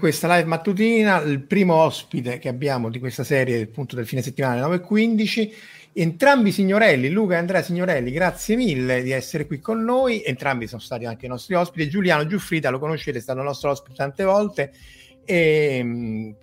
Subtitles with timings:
[0.00, 4.64] Questa live mattutina, il primo ospite che abbiamo di questa serie, appunto del fine settimana
[4.64, 5.52] alle 9.15,
[5.92, 10.80] entrambi signorelli, Luca e Andrea Signorelli, grazie mille di essere qui con noi, entrambi sono
[10.80, 14.72] stati anche i nostri ospiti, Giuliano Giuffrida, lo conoscete, è stato nostro ospite tante volte,
[15.24, 16.34] e mh,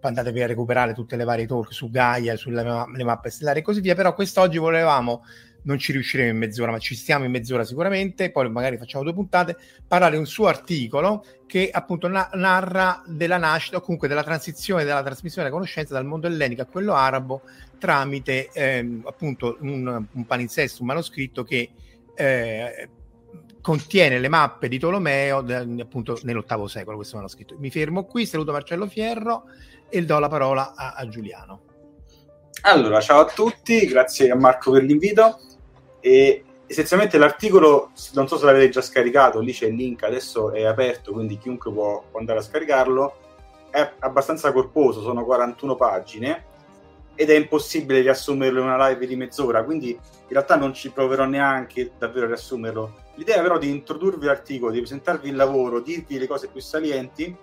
[0.00, 3.62] andatevi a recuperare tutte le varie talk su Gaia, sulle ma- le mappe stellari e
[3.62, 5.22] così via, però quest'oggi volevamo
[5.68, 9.12] non ci riusciremo in mezz'ora, ma ci stiamo in mezz'ora sicuramente, poi magari facciamo due
[9.12, 9.56] puntate,
[9.86, 14.84] parlare di un suo articolo che appunto na- narra della nascita o comunque della transizione,
[14.84, 17.42] della trasmissione della conoscenza dal mondo ellenico a quello arabo
[17.78, 21.70] tramite ehm, appunto un, un palinsesto, un manoscritto che
[22.14, 22.88] eh,
[23.60, 27.56] contiene le mappe di Tolomeo de- appunto nell'ottavo secolo questo manoscritto.
[27.58, 29.44] Mi fermo qui, saluto Marcello Fierro
[29.90, 31.60] e do la parola a, a Giuliano.
[32.62, 35.38] Allora, ciao a tutti, grazie a Marco per l'invito.
[36.08, 40.64] E essenzialmente l'articolo, non so se l'avete già scaricato, lì c'è il link, adesso è
[40.64, 43.16] aperto, quindi chiunque può, andare a scaricarlo.
[43.68, 46.44] È abbastanza corposo, sono 41 pagine
[47.14, 51.26] ed è impossibile riassumerlo in una live di mezz'ora, quindi in realtà non ci proverò
[51.26, 52.94] neanche davvero a riassumerlo.
[53.16, 57.36] L'idea però di introdurvi l'articolo, di presentarvi il lavoro, dirvi le cose più salienti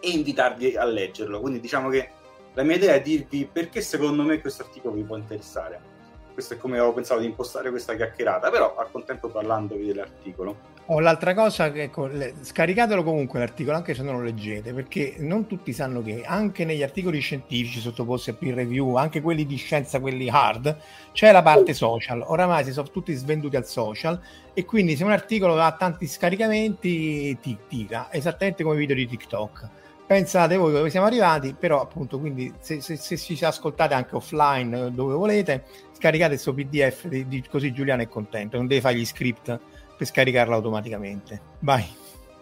[0.00, 1.38] e invitarvi a leggerlo.
[1.38, 2.08] Quindi diciamo che
[2.54, 5.93] la mia idea è dirvi perché secondo me questo articolo vi può interessare.
[6.34, 10.72] Questo è come avevo pensato di impostare questa chiacchierata, però al contempo parlandovi dell'articolo.
[10.86, 12.10] Oh, l'altra cosa ecco,
[12.42, 16.82] scaricatelo comunque l'articolo anche se non lo leggete, perché non tutti sanno che anche negli
[16.82, 20.76] articoli scientifici sottoposti a peer review, anche quelli di scienza, quelli hard,
[21.12, 22.22] c'è la parte social.
[22.26, 24.20] Oramai si sono tutti svenduti al social
[24.52, 29.06] e quindi se un articolo ha tanti scaricamenti ti tira, esattamente come i video di
[29.06, 29.68] TikTok.
[30.06, 34.86] Pensate voi dove siamo arrivati, però appunto quindi se, se, se ci ascoltate anche offline
[34.86, 38.96] eh, dove volete, scaricate questo PDF di, di- così Giuliano è contento, non deve fare
[38.96, 39.58] gli script
[39.96, 41.40] per scaricarlo automaticamente.
[41.60, 41.84] Vai,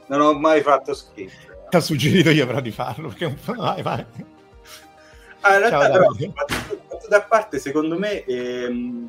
[0.07, 1.53] Non ho mai fatto schifo.
[1.71, 3.55] ti ho suggerito io però di farlo, perché un po'...
[3.55, 4.05] Vai, vai.
[5.43, 6.33] Ah, in realtà, però, Davide.
[6.33, 9.09] battuto battuto a parte, secondo me ehm,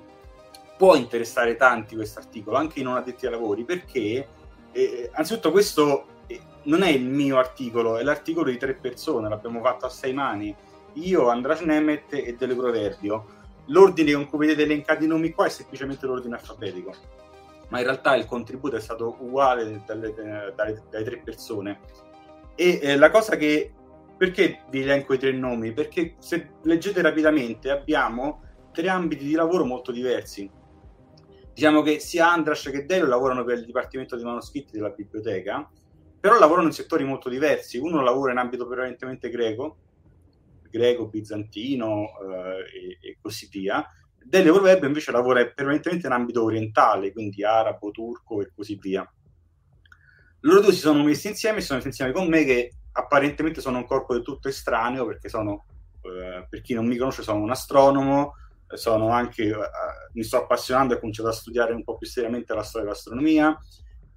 [0.78, 4.28] può interessare tanti questo articolo, anche i non addetti ai lavori, perché
[4.72, 6.06] eh, anzitutto questo
[6.64, 10.56] non è il mio articolo, è l'articolo di tre persone, l'abbiamo fatto a sei mani,
[10.94, 13.42] io, Andras Nemet e Dele Proverbio.
[13.68, 16.94] L'ordine con cui vedete elencati i nomi qua è semplicemente l'ordine alfabetico,
[17.70, 20.54] ma in realtà il contributo è stato uguale dalle, dalle-
[20.90, 21.80] dalle tre persone.
[22.56, 23.74] E eh, la cosa che
[24.18, 25.74] perché vi elenco i tre nomi?
[25.74, 30.50] Perché se leggete rapidamente abbiamo tre ambiti di lavoro molto diversi.
[31.54, 35.70] Diciamo che sia Andras che Delio lavorano per il Dipartimento dei Manoscritti della biblioteca,
[36.24, 37.78] però lavorano in settori molto diversi.
[37.78, 39.76] Uno lavora in ambito prevalentemente greco,
[40.70, 43.86] greco, bizantino eh, e, e così via.
[44.24, 49.06] Delio Proverbio invece lavora prevalentemente in ambito orientale, quindi arabo, turco e così via.
[50.40, 53.80] loro due si sono messi insieme, si sono messi insieme con me che apparentemente sono
[53.80, 55.66] un corpo del tutto estraneo perché sono,
[56.04, 58.36] eh, per chi non mi conosce, sono un astronomo,
[58.76, 59.56] sono anche, eh,
[60.14, 63.60] mi sto appassionando e ho cominciato a studiare un po' più seriamente la storia dell'astronomia,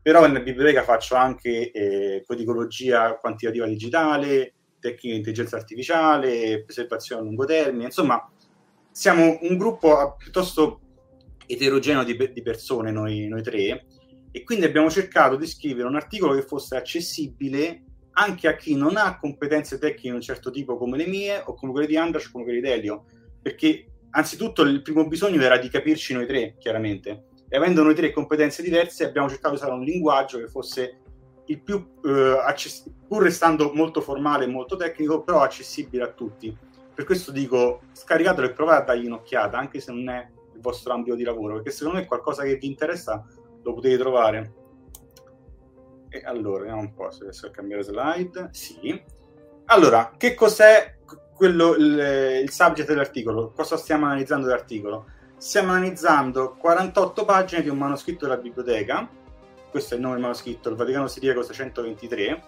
[0.07, 7.25] però nella biblioteca faccio anche eh, codicologia quantitativa digitale, tecniche di intelligenza artificiale, preservazione a
[7.25, 8.25] lungo termine, insomma
[8.89, 10.81] siamo un gruppo piuttosto
[11.45, 13.85] eterogeneo di, di persone, noi, noi tre,
[14.31, 17.83] e quindi abbiamo cercato di scrivere un articolo che fosse accessibile
[18.13, 21.55] anche a chi non ha competenze tecniche di un certo tipo come le mie o
[21.55, 23.07] come quelle di Andrash o come quelle di Delio,
[23.43, 28.11] perché anzitutto il primo bisogno era di capirci noi tre, chiaramente, e avendo noi tre
[28.13, 31.01] competenze diverse abbiamo cercato di usare un linguaggio che fosse
[31.47, 36.57] il più eh, access- pur restando molto formale e molto tecnico, però accessibile a tutti.
[36.95, 40.93] Per questo dico, scaricatelo e provate a dargli un'occhiata, anche se non è il vostro
[40.93, 43.25] ambito di lavoro, perché secondo me qualcosa che vi interessa,
[43.63, 44.55] lo potete trovare.
[46.09, 48.49] E allora, vediamo un po' se riesco a cambiare slide.
[48.53, 49.01] Sì.
[49.67, 50.97] Allora, che cos'è
[51.35, 53.53] quello, il, il subject dell'articolo?
[53.53, 55.07] Cosa stiamo analizzando dell'articolo?
[55.39, 59.07] Stiamo analizzando 48 pagine di un manoscritto della biblioteca,
[59.71, 62.43] questo è il nome del manoscritto, il Vaticano Siriaco 623,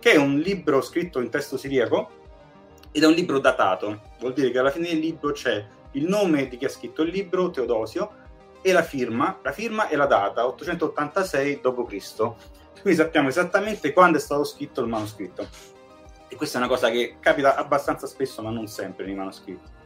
[0.00, 2.10] che è un libro scritto in testo siriaco
[2.90, 6.48] ed è un libro datato, vuol dire che alla fine del libro c'è il nome
[6.48, 8.10] di chi ha scritto il libro, Teodosio,
[8.62, 12.16] e la firma, la firma e la data, 886 d.C.
[12.80, 15.46] Quindi sappiamo esattamente quando è stato scritto il manoscritto.
[16.26, 19.82] E questa è una cosa che capita abbastanza spesso, ma non sempre nei manoscritti.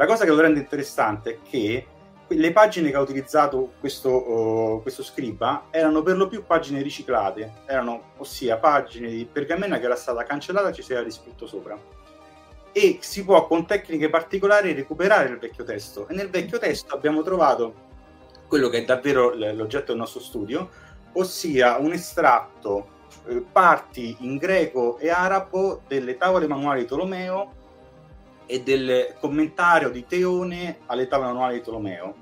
[0.00, 1.86] La cosa che lo rende interessante è che
[2.26, 7.52] le pagine che ha utilizzato questo, uh, questo scriba erano per lo più pagine riciclate,
[7.66, 11.78] erano ossia pagine di pergamena che era stata cancellata e ci si era riscritto sopra.
[12.72, 16.08] E si può con tecniche particolari recuperare il vecchio testo.
[16.08, 17.74] E nel vecchio testo abbiamo trovato
[18.48, 20.70] quello che è davvero l'oggetto del nostro studio,
[21.12, 22.88] ossia un estratto,
[23.26, 27.58] eh, parti in greco e arabo delle tavole manuali di Tolomeo
[28.50, 32.14] e del commentario di Teone alle tavole manuali di Tolomeo.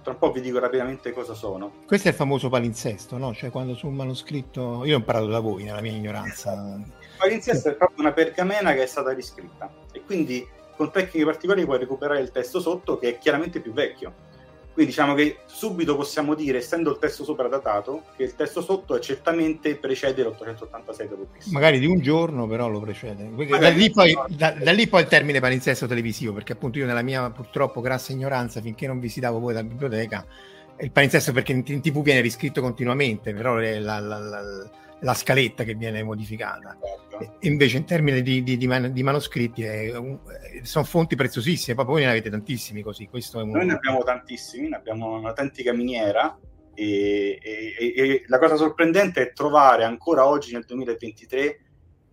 [0.00, 1.72] Tra un po' vi dico rapidamente cosa sono.
[1.86, 3.34] Questo è il famoso palinsesto, no?
[3.34, 4.84] Cioè quando su un manoscritto...
[4.84, 6.52] Io ho imparato da voi, nella mia ignoranza.
[6.52, 10.46] Il palinsesto è proprio una pergamena che è stata riscritta e quindi
[10.76, 14.30] con tecniche particolari puoi recuperare il testo sotto che è chiaramente più vecchio
[14.72, 18.96] quindi diciamo che subito possiamo dire, essendo il testo sopra datato, che il testo sotto
[18.96, 21.50] è certamente precede l'886 d.C.
[21.50, 23.30] Magari di un giorno, però lo precede.
[23.58, 27.02] Da lì, poi, da, da lì, poi, il termine palinsesto televisivo, perché appunto io nella
[27.02, 30.24] mia purtroppo grassa ignoranza, finché non visitavo voi la biblioteca,
[30.78, 34.70] il palinsesto perché in, in tv viene riscritto continuamente, però la, la, la
[35.02, 36.76] la scaletta che viene modificata.
[36.80, 37.36] Certo.
[37.40, 40.18] Invece in termini di, di, di, man- di manoscritti è un,
[40.62, 43.08] sono fonti preziosissime, proprio voi ne avete tantissimi così.
[43.34, 43.50] Un...
[43.50, 46.38] Noi ne abbiamo tantissimi, ne abbiamo un'autentica miniera
[46.74, 51.60] e, e, e, la cosa sorprendente è trovare ancora oggi nel 2023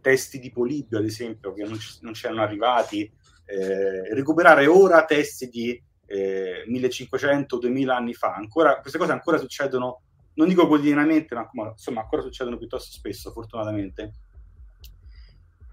[0.01, 3.09] testi di Polibio, ad esempio, che non, c- non c'erano arrivati,
[3.45, 8.33] eh, recuperare ora testi di eh, 1500-2000 anni fa.
[8.33, 10.01] Ancora, queste cose ancora succedono
[10.39, 14.13] non dico quotidianamente, ma insomma ancora succedono piuttosto spesso, fortunatamente.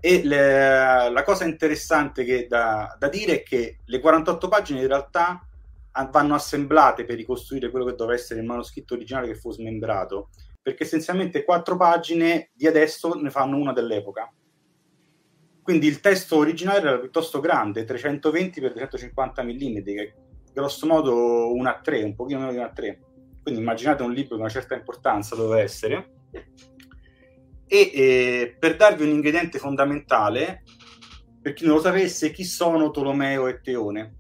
[0.01, 5.41] E le, la cosa interessante da, da, dire è che le 48 pagine in realtà
[6.11, 10.31] vanno assemblate per ricostruire quello che doveva essere il manoscritto originale che fu smembrato,
[10.61, 14.31] perché essenzialmente quattro pagine di adesso ne fanno una dell'epoca.
[15.63, 20.15] Quindi il testo originale era piuttosto grande, 320 x 250 mm, che
[20.53, 23.06] grosso modo 1 a 3, un pochino meno di 1 a 3
[23.47, 26.15] quindi immaginate un libro di una certa importanza dove essere.
[27.69, 30.65] E eh, per darvi un ingrediente fondamentale,
[31.41, 34.17] per chi non lo sapesse, chi sono Tolomeo e Teone?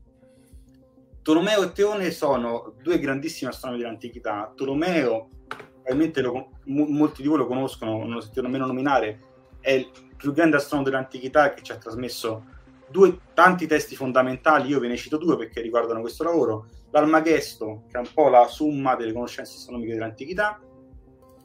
[1.23, 4.53] Tolomeo e Teone sono due grandissimi astronomi dell'antichità.
[4.55, 9.23] Tolomeo, probabilmente lo, molti di voi lo conoscono, non lo sentito nemmeno nominare,
[9.59, 12.45] è il più grande astronomo dell'antichità che ci ha trasmesso
[12.89, 17.97] due, tanti testi fondamentali, io ve ne cito due perché riguardano questo lavoro, l'Almagesto, che
[17.97, 20.61] è un po' la summa delle conoscenze astronomiche dell'antichità,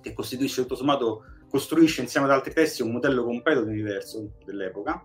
[0.02, 5.04] che costituisce tutto sommato, costruisce insieme ad altri testi un modello completo dell'universo dell'epoca,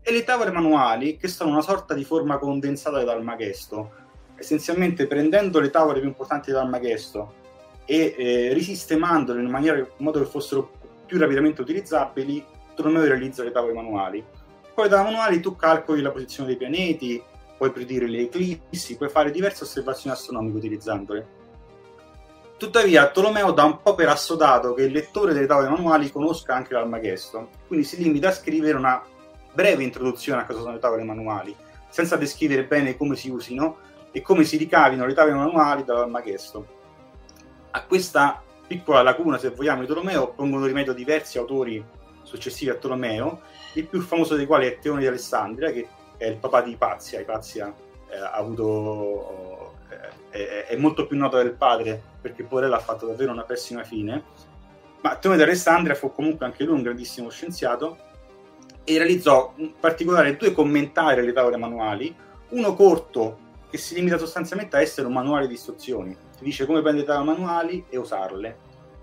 [0.00, 3.92] e le tavole manuali, che sono una sorta di forma condensata dell'Almagesto,
[4.36, 7.34] essenzialmente prendendo le tavole più importanti dell'Almagesto
[7.84, 10.70] e eh, risistemandole in, maniera, in modo che fossero
[11.04, 14.24] più rapidamente utilizzabili, Tolomeo realizza le tavole manuali.
[14.74, 17.20] Poi da manuali tu calcoli la posizione dei pianeti,
[17.58, 21.36] puoi predire le eclissi, puoi fare diverse osservazioni astronomiche utilizzandole.
[22.56, 26.72] Tuttavia, Tolomeo dà un po' per assodato che il lettore delle tavole manuali conosca anche
[26.72, 29.02] l'Almagesto, quindi si limita a scrivere una
[29.52, 31.54] breve introduzione a cosa sono le tavole manuali,
[31.88, 33.78] senza descrivere bene come si usino
[34.10, 36.66] e come si ricavino le tavole manuali dall'Almagesto.
[37.72, 41.84] A questa piccola lacuna, se vogliamo, di Tolomeo, pongono rimedio diversi autori
[42.22, 43.40] successivi a Tolomeo,
[43.74, 47.20] il più famoso dei quali è Teone di Alessandria, che è il papà di Ipazia.
[47.20, 47.72] Ipazia
[48.10, 49.74] eh, ha avuto,
[50.30, 53.84] eh, è, è, molto più noto del padre perché Porella ha fatto davvero una pessima
[53.84, 54.22] fine.
[55.00, 57.96] Ma Teone di Alessandria fu comunque anche lui un grandissimo scienziato
[58.82, 62.14] e realizzò in particolare due commentari alle tavole manuali,
[62.50, 66.80] uno corto che si limita sostanzialmente a essere un manuale di istruzioni, ti dice come
[66.80, 68.58] prendere le tavole manuali e usarle,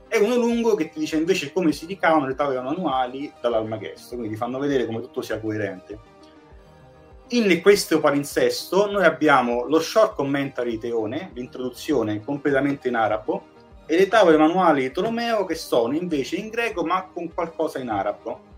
[0.07, 4.29] e uno lungo che ti dice invece come si ricavano le tavole manuali dall'almaghesto, quindi
[4.29, 6.13] ti fanno vedere come tutto sia coerente.
[7.35, 13.47] In questo palinsesto noi abbiamo lo short commentary di Teone, l'introduzione completamente in arabo,
[13.85, 17.89] e le tavole manuali di Tolomeo che sono invece in greco ma con qualcosa in
[17.89, 18.53] arabo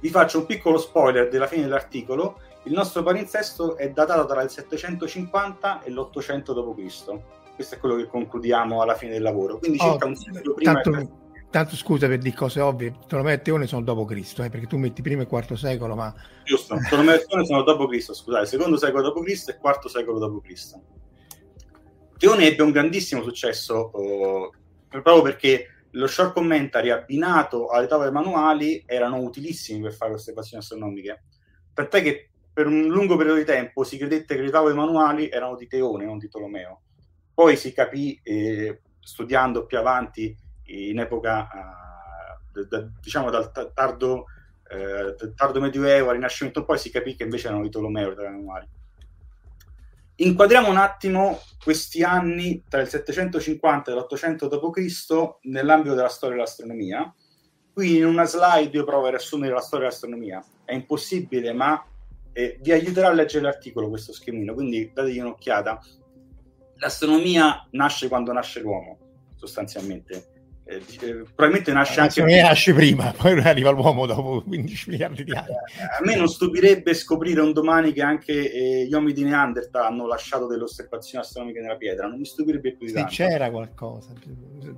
[0.00, 2.38] vi faccio un piccolo spoiler della fine dell'articolo.
[2.64, 7.18] Il nostro palinsesto è datato tra il 750 e l'800 d.C.
[7.54, 9.58] Questo è quello che concludiamo alla fine del lavoro.
[9.58, 10.80] Quindi oh, circa un secolo prima.
[10.80, 11.08] Tanto,
[11.50, 14.76] tanto, scusa per dire cose ovvie, Tolomeo e Teone sono dopo Cristo, eh, perché tu
[14.76, 16.14] metti primo e quarto secolo, ma.
[16.44, 19.48] Giusto, Tolomeo e Teone sono dopo Cristo, scusate, secondo secolo d.C.
[19.48, 20.74] e quarto secolo d.C.
[22.16, 24.50] Teone ebbe un grandissimo successo oh,
[24.88, 30.62] proprio perché lo short commentary abbinato alle tavole manuali erano utilissimi per fare queste passioni
[30.62, 31.24] astronomiche.
[31.72, 35.56] Tant'è che per un lungo periodo di tempo si credette che le tavole manuali erano
[35.56, 36.82] di Teone, non di Tolomeo.
[37.32, 40.36] Poi si capì, eh, studiando più avanti,
[40.70, 44.26] in epoca, uh, da, diciamo dal tardo,
[44.70, 48.34] eh, tardo medioevo al Rinascimento, poi si capì che invece erano di Tolomeo le tavole
[48.34, 48.68] manuali.
[50.16, 55.48] Inquadriamo un attimo questi anni tra il 750 e l'800 d.C.
[55.48, 57.12] nell'ambito della storia dell'astronomia.
[57.72, 60.44] Qui in una slide io provo a riassumere la storia dell'astronomia.
[60.64, 61.82] È impossibile, ma
[62.32, 65.80] eh, vi aiuterà a leggere l'articolo questo schemino, quindi dategli un'occhiata.
[66.76, 68.98] L'astronomia nasce quando nasce l'uomo,
[69.36, 70.39] sostanzialmente
[70.70, 72.42] eh, eh, probabilmente nasce anche prima.
[72.42, 75.48] nasce prima, poi arriva l'uomo dopo 15 miliardi di anni.
[75.48, 79.86] Eh, a me non stupirebbe scoprire un domani che anche eh, gli uomini di Neanderthal
[79.86, 83.10] hanno lasciato delle osservazioni astronomiche nella pietra, non mi stupirebbe più di tanto.
[83.10, 84.12] Se c'era qualcosa,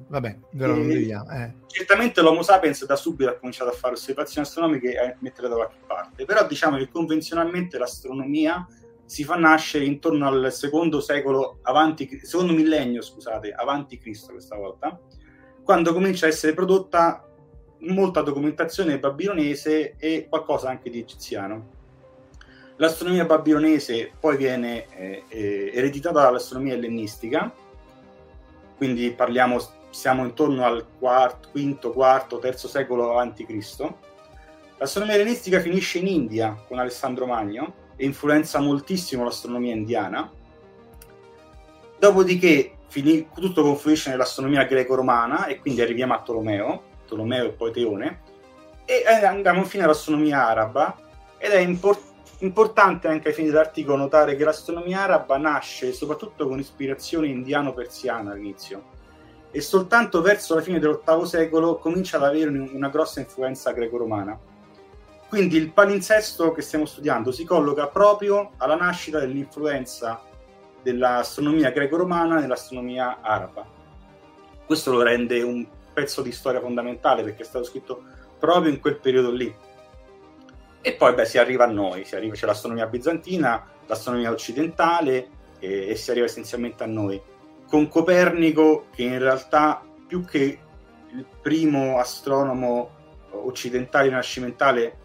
[0.09, 1.31] vabbè, però non vediamo.
[1.31, 1.53] Eh.
[1.67, 5.57] Certamente l'Homo sapiens da subito ha cominciato a fare osservazioni astronomiche e a mettere da
[5.57, 8.67] qualche parte, però diciamo che convenzionalmente l'astronomia
[9.05, 14.99] si fa nascere intorno al secondo secolo avanti, secondo millennio, scusate, avanti Cristo questa volta
[15.65, 17.27] quando comincia a essere prodotta
[17.81, 21.81] molta documentazione babilonese e qualcosa anche di egiziano.
[22.77, 27.53] L'astronomia babilonese poi viene eh, eh, ereditata dall'astronomia ellenistica,
[28.77, 33.95] quindi parliamo, siamo intorno al quarto, quinto, quarto, terzo secolo a.C.
[34.79, 40.29] L'astronomia ellenistica finisce in India con Alessandro Magno e influenza moltissimo l'astronomia indiana.
[42.01, 48.21] Dopodiché finì, tutto confluisce nell'astronomia greco-romana e quindi arriviamo a Tolomeo, Tolomeo e poi Teone,
[48.85, 50.99] e andiamo infine all'astronomia araba
[51.39, 56.59] ed è import- importante anche ai fini dell'articolo notare che l'astronomia araba nasce soprattutto con
[56.59, 58.83] ispirazione indiano-persiana all'inizio
[59.51, 64.39] e soltanto verso la fine dell'VIII secolo comincia ad avere una grossa influenza greco-romana.
[65.31, 70.21] Quindi il palinsesto che stiamo studiando si colloca proprio alla nascita dell'influenza
[70.83, 73.65] dell'astronomia greco-romana nell'astronomia araba.
[74.65, 78.03] Questo lo rende un pezzo di storia fondamentale perché è stato scritto
[78.39, 79.55] proprio in quel periodo lì.
[80.81, 85.29] E poi beh, si arriva a noi, arriva, c'è l'astronomia bizantina, l'astronomia occidentale
[85.61, 87.21] e, e si arriva essenzialmente a noi.
[87.69, 90.59] Con Copernico che in realtà più che
[91.15, 92.91] il primo astronomo
[93.31, 94.99] occidentale rinascimentale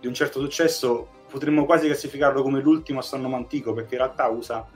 [0.00, 4.66] di un certo successo, potremmo quasi classificarlo come l'ultimo astronomo antico perché in realtà usa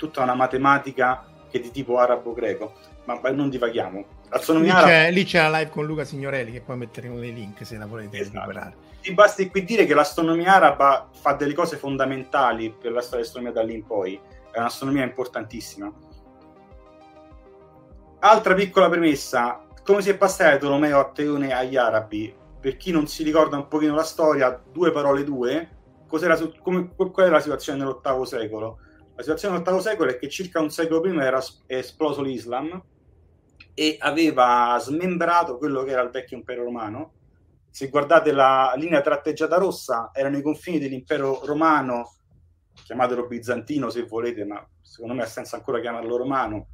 [0.00, 2.72] tutta una matematica che è di tipo arabo-greco,
[3.04, 4.04] ma, ma non divaghiamo.
[4.30, 7.76] Lì c'è, lì c'è, la live con Luca Signorelli che poi metteremo nei link se
[7.76, 8.36] la volete esatto.
[8.36, 8.74] recuperare.
[9.02, 13.52] Ti basti qui dire che l'astronomia araba fa delle cose fondamentali per la storia dell'astronomia
[13.52, 14.18] da lì in poi,
[14.50, 15.92] è un'astronomia importantissima.
[18.20, 22.32] Altra piccola premessa, come si è passato da Tolomeo a Teone agli arabi?
[22.60, 25.68] Per chi non si ricorda un pochino la storia, due parole due,
[26.06, 28.78] cos'era, come, qual era la situazione nell'ottavo secolo?
[29.20, 32.82] La situazione dell'ottavo secolo è che circa un secolo prima era esploso l'Islam
[33.74, 37.12] e aveva smembrato quello che era il vecchio impero romano.
[37.68, 42.14] Se guardate la linea tratteggiata rossa, erano i confini dell'impero romano,
[42.82, 46.68] chiamatelo bizantino se volete, ma secondo me ha senso ancora chiamarlo romano,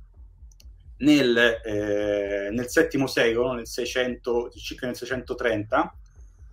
[0.99, 5.99] nel, eh, nel VII secolo, nel 600, circa nel 630.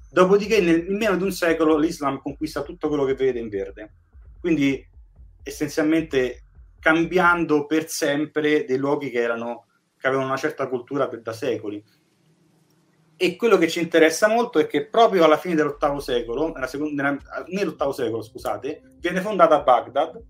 [0.10, 3.94] Dopodiché, nel, in meno di un secolo, l'Islam conquista tutto quello che vedete in verde.
[4.40, 4.90] Quindi
[5.44, 6.46] essenzialmente
[6.80, 9.68] cambiando per sempre dei luoghi che erano
[10.04, 11.82] che avevano una certa cultura per, da secoli.
[13.16, 17.04] E quello che ci interessa molto è che proprio alla fine dell'ottavo secolo, nella seconda,
[17.04, 20.22] nella, nell'ottavo secolo, scusate, viene fondata Baghdad,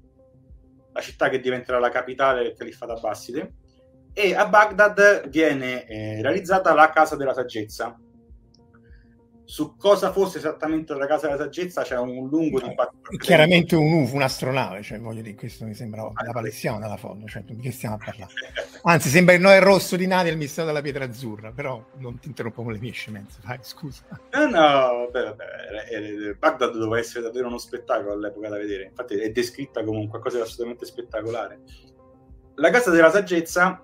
[0.92, 3.54] la città che diventerà la capitale del califfato Abbaside,
[4.14, 8.00] e a Baghdad viene eh, realizzata la Casa della Saggezza,
[9.46, 13.18] su cosa fosse esattamente la casa della saggezza c'è un lungo dibattito.
[13.18, 17.44] Chiaramente un UFO, un'astronave, cioè voglio dire, questo mi sembra la palessiana dalla foto, cioè
[17.44, 18.32] di che stiamo a parlare?
[18.84, 22.28] Anzi, sembra il Noè rosso di Nadia il mistero della pietra azzurra, però non ti
[22.28, 24.04] interrompo con le mie scemenze, vai, scusa.
[24.32, 29.30] No, no, vabbè, vabbè, Baghdad doveva essere davvero uno spettacolo all'epoca da vedere, infatti è
[29.32, 31.60] descritta come qualcosa di assolutamente spettacolare.
[32.56, 33.84] La casa della saggezza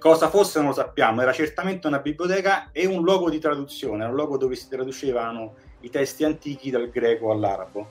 [0.00, 4.14] Cosa fosse non lo sappiamo, era certamente una biblioteca e un luogo di traduzione, un
[4.14, 7.86] luogo dove si traducevano i testi antichi dal greco all'arabo.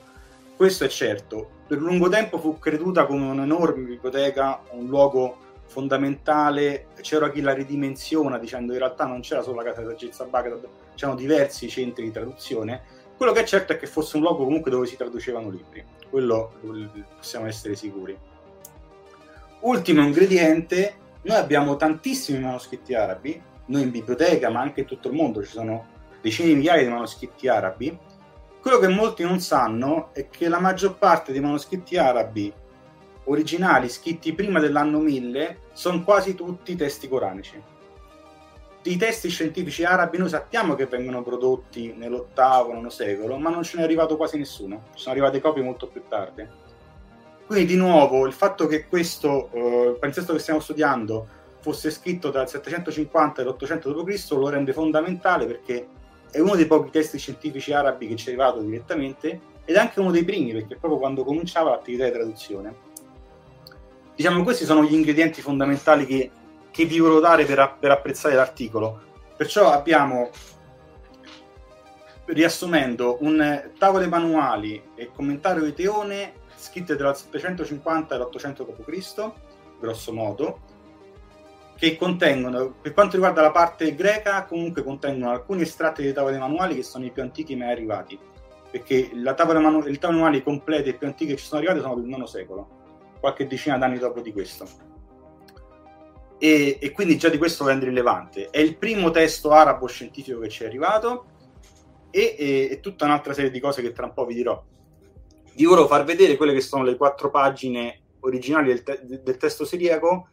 [0.56, 1.48] Questo è certo.
[1.68, 5.36] Per lungo tempo fu creduta come un'enorme biblioteca, un luogo
[5.66, 6.88] fondamentale.
[7.00, 10.66] C'era chi la ridimensiona dicendo in realtà non c'era solo la casa di saggezza Baghdad,
[10.96, 12.82] c'erano diversi centri di traduzione.
[13.16, 16.54] Quello che è certo è che fosse un luogo comunque dove si traducevano libri, quello
[17.16, 18.18] possiamo essere sicuri.
[19.60, 25.14] Ultimo ingrediente, noi abbiamo tantissimi manoscritti arabi, noi in biblioteca, ma anche in tutto il
[25.14, 25.86] mondo ci sono
[26.20, 27.96] decine di migliaia di manoscritti arabi.
[28.60, 32.52] Quello che molti non sanno è che la maggior parte dei manoscritti arabi
[33.24, 37.62] originali scritti prima dell'anno 1000 sono quasi tutti testi coranici.
[38.82, 43.76] I testi scientifici arabi noi sappiamo che vengono prodotti nell'ottavo, nono secolo, ma non ce
[43.76, 44.84] n'è arrivato quasi nessuno.
[44.94, 46.48] Ci sono arrivate copie molto più tardi.
[47.50, 51.26] Quindi di nuovo il fatto che questo eh, palinsesto che stiamo studiando
[51.58, 54.30] fosse scritto il 750 e l'800 d.C.
[54.34, 55.88] lo rende fondamentale perché
[56.30, 59.98] è uno dei pochi testi scientifici arabi che ci è arrivato direttamente ed è anche
[59.98, 62.74] uno dei primi perché proprio quando cominciava l'attività di traduzione.
[64.14, 66.30] Diciamo questi sono gli ingredienti fondamentali che,
[66.70, 69.00] che vi volevo dare per, per apprezzare l'articolo.
[69.36, 70.30] Perciò abbiamo
[72.26, 79.32] riassumendo un tavolo manuali e commentario di Teone scritte tra il 750 e l'800 d.C.,
[79.80, 80.60] grosso modo,
[81.76, 86.74] che contengono, per quanto riguarda la parte greca, comunque contengono alcuni estratti dei tavoli manuali
[86.74, 88.18] che sono i più antichi mai arrivati,
[88.70, 91.80] perché la tavola manu- il tavolo manuali completi e più antichi che ci sono arrivati
[91.80, 92.68] sono del IX secolo,
[93.18, 94.66] qualche decina d'anni dopo di questo.
[96.36, 98.50] E, e, quindi già di questo rende rilevante.
[98.50, 101.24] È il primo testo arabo scientifico che ci è arrivato
[102.10, 104.62] e, e, e tutta un'altra serie di cose che tra un po' vi dirò
[105.54, 109.64] vi volevo far vedere quelle che sono le quattro pagine originali del, te- del testo
[109.64, 110.28] siriaco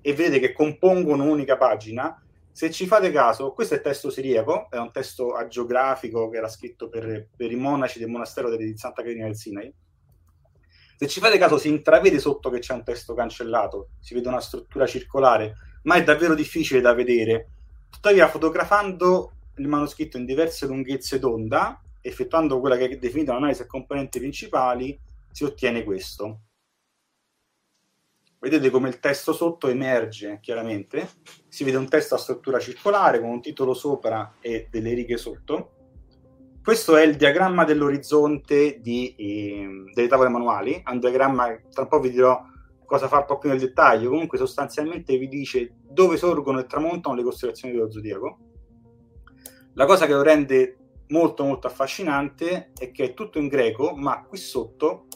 [0.00, 2.20] e vedete che compongono un'unica pagina.
[2.52, 6.48] Se ci fate caso, questo è il testo siriaco, è un testo agiografico che era
[6.48, 9.72] scritto per, per i monaci del monastero di Santa Caterina del Sinai.
[10.96, 14.40] Se ci fate caso, si intravede sotto che c'è un testo cancellato, si vede una
[14.40, 17.48] struttura circolare, ma è davvero difficile da vedere.
[17.90, 23.66] Tuttavia, fotografando il manoscritto in diverse lunghezze d'onda, effettuando quella che è definita l'analisi a
[23.66, 24.98] componenti principali,
[25.30, 26.40] si ottiene questo.
[28.38, 31.08] Vedete come il testo sotto emerge chiaramente,
[31.48, 35.70] si vede un testo a struttura circolare con un titolo sopra e delle righe sotto.
[36.62, 41.88] Questo è il diagramma dell'orizzonte di, eh, delle tavole manuali, è un diagramma, tra un
[41.88, 42.38] po' vi dirò
[42.84, 47.16] cosa fa un po' più nel dettaglio, comunque sostanzialmente vi dice dove sorgono e tramontano
[47.16, 48.38] le costellazioni dello zodiaco.
[49.72, 54.24] La cosa che lo rende molto molto affascinante è che è tutto in greco, ma
[54.24, 55.06] qui sotto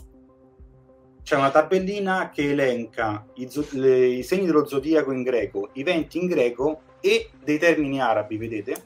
[1.22, 5.83] c'è una tabellina che elenca i, zo- le, i segni dello zodiaco in greco, i
[5.83, 8.83] venti in greco e dei termini arabi, vedete?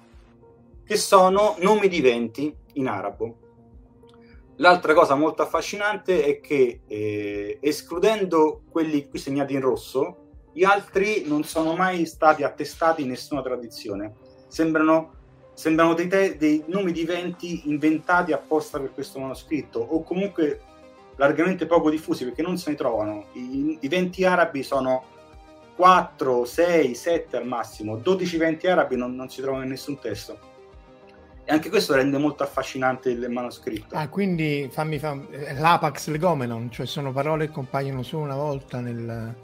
[0.85, 3.37] Che sono nomi di venti in arabo.
[4.57, 10.17] L'altra cosa molto affascinante è che eh, escludendo quelli qui segnati in rosso,
[10.53, 14.17] gli altri non sono mai stati attestati in nessuna tradizione.
[14.49, 15.22] Sembrano
[15.55, 20.61] sembrano dei, te- dei nomi di venti inventati apposta per questo manoscritto o comunque
[21.17, 23.27] largamente poco diffusi perché non se ne trovano.
[23.33, 25.05] I, i venti arabi sono
[25.77, 30.51] 4, 6, 7 al massimo, 12 venti arabi non, non si trovano in nessun testo.
[31.45, 33.97] E anche questo rende molto affascinante il manoscritto.
[33.97, 35.27] Ah, quindi fammi fam-
[35.59, 39.35] l'Apax legomenon, cioè sono parole che compaiono solo una volta nel,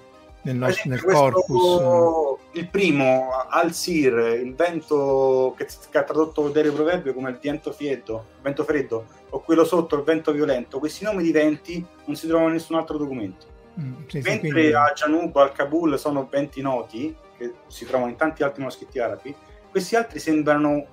[0.43, 2.38] nel, nostro, nel corpus.
[2.59, 8.27] Il primo, Al-Sir, il vento che, che ha tradotto Dere Proverbio come il vento freddo,
[8.43, 12.49] vento freddo, o quello sotto, il vento violento, questi nomi di venti non si trovano
[12.49, 13.47] in nessun altro documento.
[13.81, 14.73] Mm, sì, Mentre quindi...
[14.73, 19.35] a Janub, al Kabul sono venti noti, che si trovano in tanti altri manoscritti arabi,
[19.71, 20.87] questi altri sembrano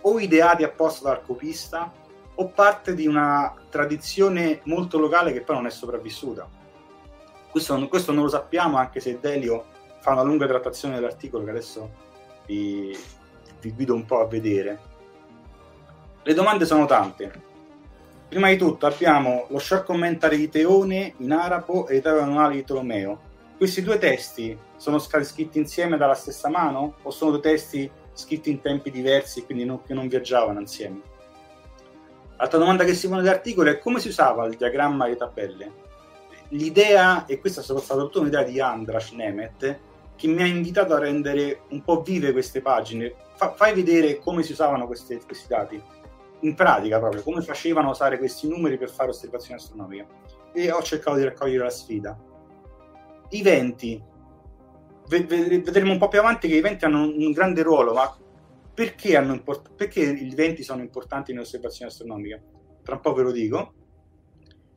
[0.00, 1.92] o ideati apposta dal copista
[2.36, 6.62] o parte di una tradizione molto locale che poi non è sopravvissuta
[7.54, 9.66] questo, questo non lo sappiamo, anche se Delio
[10.04, 11.90] fa una lunga trattazione dell'articolo che adesso
[12.44, 12.94] vi,
[13.62, 14.78] vi guido un po' a vedere.
[16.22, 17.32] Le domande sono tante.
[18.28, 22.56] Prima di tutto abbiamo lo short commentary di Teone in arabo e i tavoli manuali
[22.56, 23.18] di Tolomeo.
[23.56, 28.50] Questi due testi sono stati scritti insieme dalla stessa mano o sono due testi scritti
[28.50, 31.00] in tempi diversi e quindi non, che non viaggiavano insieme?
[32.36, 35.72] Altra domanda che si pone nell'articolo è come si usava il diagramma delle tabelle?
[36.48, 40.98] L'idea, e questa è stata tutta un'idea di Andras Nemet, che mi ha invitato a
[40.98, 43.14] rendere un po' vive queste pagine.
[43.36, 45.82] Fa, fai vedere come si usavano queste, questi dati
[46.40, 50.06] in pratica proprio, come facevano a usare questi numeri per fare osservazioni astronomiche.
[50.52, 52.18] E ho cercato di raccogliere la sfida.
[53.30, 54.02] I venti,
[55.08, 58.16] vedremo un po' più avanti che i venti hanno un grande ruolo, ma
[58.72, 62.42] perché, hanno import- perché i venti sono importanti nelle osservazioni astronomiche?
[62.82, 63.72] Tra un po' ve lo dico.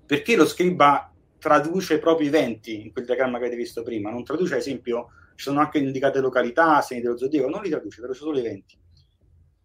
[0.06, 4.23] Perché lo scriba traduce proprio i venti in quel diagramma che avete visto prima, non
[4.23, 8.19] traduce ad esempio, ci sono anche indicate località, segni dello zodiaco, non li traduce, traduce
[8.19, 8.78] solo i venti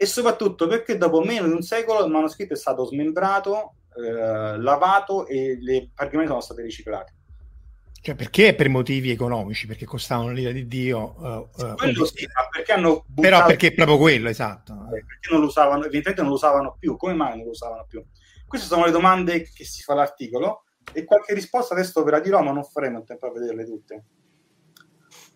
[0.03, 5.29] e soprattutto perché dopo meno di un secolo il manoscritto è stato smembrato, eh, lavato
[5.29, 7.15] e le pergamene sono state riciclate.
[8.01, 9.69] Cioè, perché per motivi economici?
[9.69, 11.15] Perché costavano l'ira di Dio?
[11.19, 13.21] Uh, uh, quello sì, ma perché hanno buttato...
[13.21, 14.73] Però perché è proprio quello, esatto.
[14.73, 16.97] Eh, perché non lo usavano, evidentemente non lo usavano più.
[16.97, 18.05] Come mai non lo usavano più?
[18.45, 22.43] Queste sono le domande che si fa l'articolo e qualche risposta adesso ve la dirò,
[22.43, 24.05] ma non faremo il tempo a vederle tutte.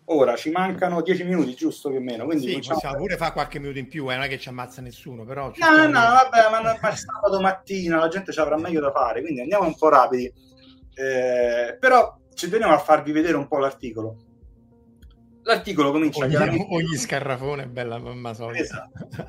[0.09, 2.25] Ora ci mancano 10 minuti, giusto più o meno.
[2.27, 2.97] Quindi sì, possiamo fare...
[2.97, 5.25] pure fare qualche minuto in più, eh, non è che ci ammazza nessuno.
[5.25, 8.81] Però no, no, no, vabbè, ma non è sabato mattina, la gente ci avrà meglio
[8.81, 10.33] da fare, quindi andiamo un po' rapidi.
[10.95, 14.17] Eh, però ci teniamo a farvi vedere un po' l'articolo.
[15.43, 16.67] L'articolo comincia ogni, chiaramente...
[16.75, 18.63] ogni scarrafone bella mamma solita.
[18.63, 19.29] Esatto.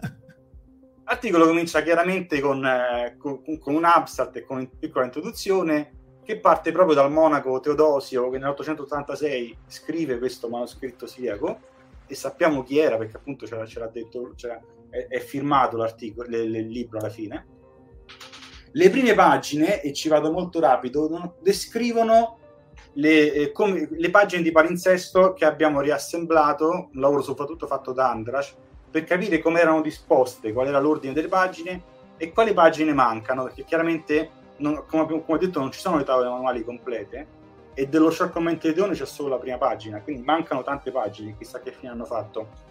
[1.05, 5.93] L'articolo comincia chiaramente con, eh, con, con un abstract e con una piccola introduzione
[6.27, 11.57] che parte proprio dal monaco Teodosio che nell'886 scrive questo manoscritto siriaco
[12.05, 14.59] e sappiamo chi era perché appunto ce l'ha, ce l'ha detto, ce
[14.89, 17.47] è, è, firmato l'articolo, le, il libro alla fine.
[18.73, 22.39] Le prime pagine, e ci vado molto rapido, descrivono
[22.95, 28.09] le, eh, come, le pagine di palinsesto che abbiamo riassemblato, un lavoro soprattutto fatto da
[28.09, 28.53] Andrash,
[28.91, 31.83] per capire come erano disposte, qual era l'ordine delle pagine
[32.17, 36.03] e quali pagine mancano, perché chiaramente non, come, come, ho detto, non ci sono le
[36.03, 37.35] tavole manuali complete
[37.73, 41.71] e dello comment di c'è solo la prima pagina, quindi mancano tante pagine, chissà che
[41.71, 42.65] fine hanno fatto.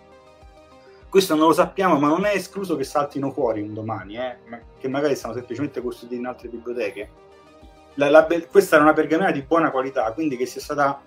[1.08, 4.36] Questo non lo sappiamo, ma non è escluso che saltino fuori un domani, eh,
[4.78, 7.08] che magari stanno semplicemente custoditi in altre biblioteche.
[7.94, 11.00] La, la, questa era una pergamena di buona qualità, quindi che sia stata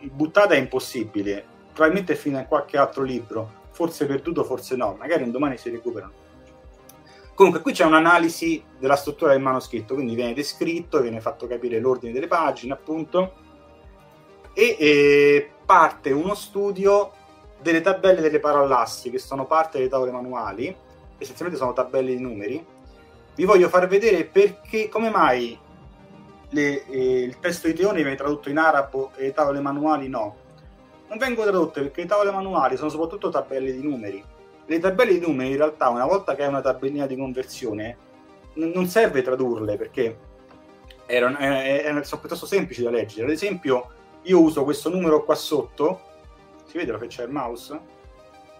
[0.00, 1.44] buttata è impossibile.
[1.74, 6.12] Probabilmente finita in qualche altro libro, forse perduto, forse no, magari un domani si recuperano.
[7.38, 12.12] Comunque, qui c'è un'analisi della struttura del manoscritto, quindi viene descritto, viene fatto capire l'ordine
[12.12, 13.32] delle pagine, appunto,
[14.52, 17.12] e eh, parte uno studio
[17.62, 20.76] delle tabelle delle parallassi, che sono parte delle tavole manuali,
[21.16, 22.66] essenzialmente sono tabelle di numeri.
[23.36, 25.56] Vi voglio far vedere perché, come mai
[26.48, 30.34] le, eh, il testo di Teone viene tradotto in arabo e le tavole manuali no.
[31.06, 34.24] Non vengono tradotte perché le tavole manuali sono soprattutto tabelle di numeri
[34.68, 37.96] le tabelle di numeri in realtà una volta che hai una tabellina di conversione
[38.54, 40.18] n- non serve tradurle perché
[41.06, 43.24] erano, eh, eh, sono piuttosto semplici da leggere.
[43.24, 43.90] Ad esempio
[44.22, 46.02] io uso questo numero qua sotto.
[46.66, 47.96] Si vede la freccia del mouse?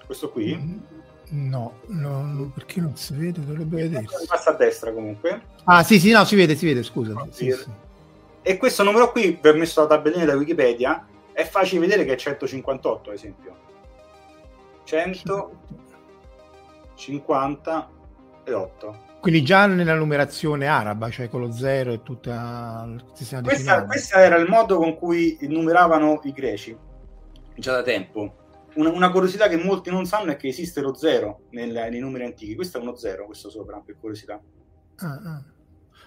[0.07, 0.57] questo qui?
[0.57, 4.27] Mm, no, no perché non si vede dovrebbe vedersi.
[4.27, 5.43] passa a destra comunque.
[5.65, 7.13] Ah sì sì no si vede si vede scusa.
[7.13, 7.71] No, sì, sì.
[8.41, 12.17] e questo numero qui per messo la tabellina da Wikipedia è facile vedere che è
[12.17, 13.57] 158 ad esempio.
[14.85, 15.51] 100
[16.99, 17.91] 50
[18.45, 19.07] e 8.
[19.21, 24.17] Quindi già nella numerazione araba, cioè con lo 0 e tutta il sistema questa, questo
[24.17, 26.77] era il modo con cui numeravano i greci,
[27.57, 28.35] già da tempo.
[28.75, 32.25] Una, una, curiosità che molti non sanno è che esiste lo 0 nel, nei numeri
[32.25, 32.55] antichi.
[32.55, 34.41] Questo è uno 0, questo sopra, per curiosità.
[34.99, 35.45] Ah, ah.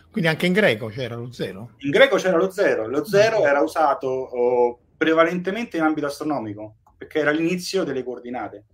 [0.10, 1.72] Quindi anche in greco c'era lo 0?
[1.80, 2.88] In greco c'era lo 0.
[2.88, 3.44] Lo 0 mm.
[3.44, 8.66] era usato oh, prevalentemente in ambito astronomico, perché era l'inizio delle coordinate.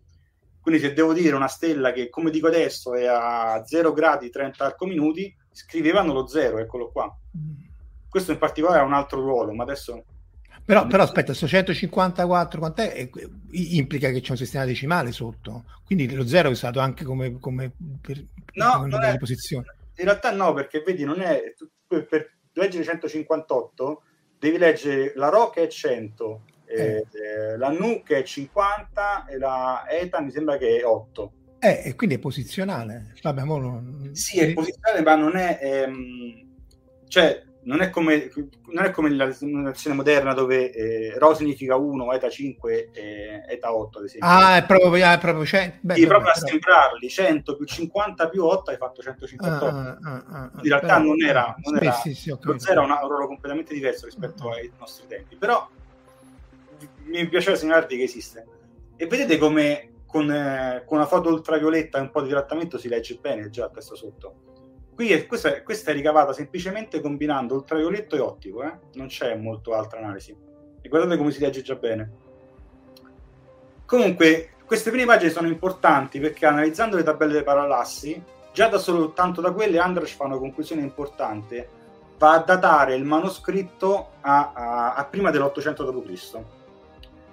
[0.67, 4.65] Quindi se devo dire una stella che, come dico adesso, è a 0 gradi 30
[4.65, 7.09] arco minuti, scrivevano lo 0, eccolo qua.
[8.09, 10.03] Questo in particolare ha un altro ruolo, ma adesso...
[10.65, 13.09] Però, però aspetta, sto 154 quant'è?
[13.51, 17.71] implica che c'è un sistema decimale sotto, quindi lo 0 è usato anche come, come
[18.01, 18.21] per,
[18.55, 19.73] no, come è, posizione.
[19.95, 21.53] In realtà no, perché vedi, non è
[21.87, 24.01] per, per leggere 158
[24.37, 27.05] devi leggere la RO che è 100, eh.
[27.11, 31.31] Eh, la Nu che è 50 e la ETA mi sembra che è 8.
[31.59, 33.13] Eh, e quindi è posizionale.
[33.21, 34.09] Vabbè, non...
[34.13, 35.59] Sì, è posizionale, ma non è...
[35.61, 36.45] Ehm,
[37.07, 38.31] cioè, non è come,
[38.67, 43.75] non è come la numerazione moderna dove eh, Rho significa 1, eta 5 e eta
[43.75, 44.29] 8 ad esempio.
[44.29, 47.65] Ah, è proprio, ah, è proprio, cioè, beh, sì, vabbè, proprio però- assembrarli 100 più
[47.65, 51.75] 50 più 8 hai fatto 158 Ah, ah, ah, ah, in realtà non era, non
[51.75, 55.67] era sì, sì, lo zero un ruolo completamente diverso rispetto ai nostri tempi però
[57.05, 58.45] mi piaceva segnalarvi che esiste.
[58.95, 62.87] E vedete come con, eh, con una foto ultravioletta e un po' di trattamento si
[62.87, 64.45] legge bene già il testo sotto.
[64.95, 68.79] Qui è, questa, è, questa è ricavata semplicemente combinando ultravioletto e ottico eh?
[68.93, 70.35] non c'è molto altra analisi.
[70.81, 72.11] E guardate come si legge già bene.
[73.85, 79.13] Comunque queste prime pagine sono importanti perché analizzando le tabelle dei paralassi già da solo
[79.13, 81.69] tanto da quelle Andras fa una conclusione importante.
[82.17, 86.39] Va a datare il manoscritto a, a- a prima dell'800 d.C.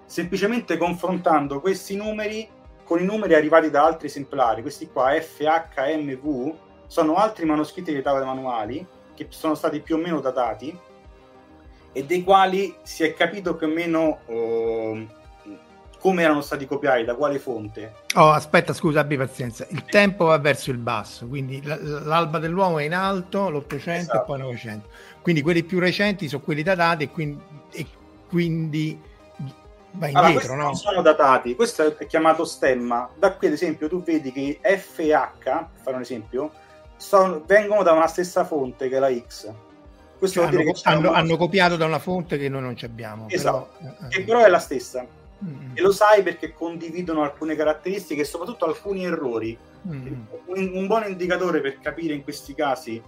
[0.07, 2.49] semplicemente confrontando questi numeri
[2.85, 6.55] con i numeri arrivati da altri esemplari questi qua FHMV
[6.87, 10.77] sono altri manoscritti di tavole manuali che sono stati più o meno datati
[11.93, 15.09] e dei quali si è capito più o meno ehm,
[16.05, 17.95] come erano stati copiati, da quale fonte.
[18.17, 19.67] Oh, aspetta, scusa, abbi pazienza.
[19.71, 24.21] Il tempo va verso il basso, quindi l'alba dell'uomo è in alto, l'Ottocento Esatto.
[24.21, 24.89] e poi il Novecento.
[25.23, 27.41] Quindi quelli più recenti sono quelli datati e quindi,
[27.73, 27.87] e
[28.29, 29.01] quindi
[29.95, 30.63] va Allora, indietro, questi no?
[30.63, 33.09] non sono datati, questo è chiamato stemma.
[33.19, 36.53] Da qui, ad esempio, tu vedi che F e H, per fare un esempio,
[36.97, 39.53] sono- vengono da una stessa fonte che è la X.
[40.19, 42.77] Questo Cioè, vuol dire hanno, che hanno- hanno copiato da una fonte che noi non
[42.77, 43.27] ci abbiamo.
[43.29, 44.25] Esatto, però, eh, che eh.
[44.25, 45.07] però è la stessa.
[45.45, 49.57] Mm, E lo sai perché condividono alcune caratteristiche e soprattutto alcuni errori.
[49.87, 50.13] mm,
[50.47, 53.03] Un, un buon indicatore per capire in questi casi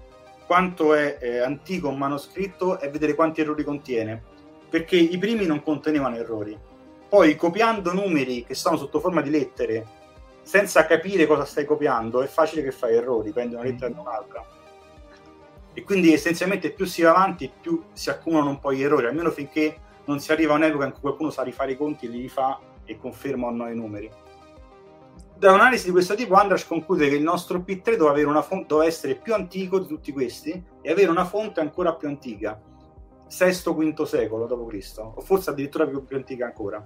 [0.46, 4.22] quanto è eh, antico un manoscritto è vedere quanti errori contiene,
[4.68, 6.56] perché i primi non contenevano errori.
[7.08, 9.86] Poi copiando numeri che sono sotto forma di lettere,
[10.42, 14.44] senza capire cosa stai copiando, è facile che fai errori, prendi una lettera da un'altra.
[15.72, 19.30] E quindi essenzialmente più si va avanti, più si accumulano un po' gli errori, almeno
[19.30, 22.58] finché non si arriva a un'epoca in cui qualcuno sa rifare i conti, li rifà
[22.84, 24.10] e conferma o no i numeri.
[25.36, 28.64] Da un'analisi di questo tipo, Andras conclude che il nostro P3 doveva, avere una fon-
[28.66, 32.58] doveva essere più antico di tutti questi e avere una fonte ancora più antica,
[33.28, 36.84] VI-V secolo d.C., o forse addirittura più, più antica ancora.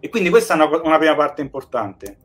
[0.00, 2.16] E quindi questa è una, una prima parte importante.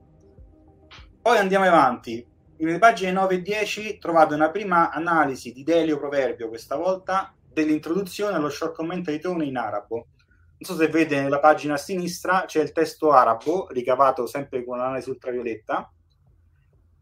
[1.21, 2.25] Poi andiamo avanti.
[2.59, 8.35] Nelle pagine 9 e 10 trovate una prima analisi di Delio Proverbio, questa volta, dell'introduzione
[8.35, 9.95] allo short comment di Tone in arabo.
[9.95, 14.77] Non so se vede nella pagina a sinistra c'è il testo arabo, ricavato sempre con
[14.77, 15.91] l'analisi ultravioletta.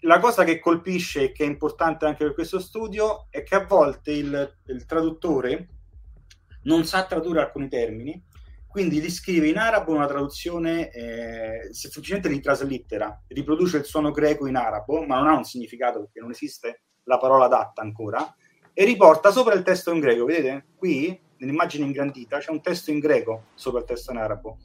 [0.01, 3.65] La cosa che colpisce e che è importante anche per questo studio è che a
[3.65, 5.74] volte il, il traduttore
[6.65, 8.23] non sa tradurre alcuni termini,
[8.67, 14.47] quindi li scrive in arabo una traduzione, eh, semplicemente li traslittera, riproduce il suono greco
[14.47, 18.35] in arabo, ma non ha un significato perché non esiste la parola adatta ancora,
[18.73, 20.25] e riporta sopra il testo in greco.
[20.25, 20.65] Vedete?
[20.75, 24.57] Qui, nell'immagine ingrandita, c'è un testo in greco sopra il testo in arabo.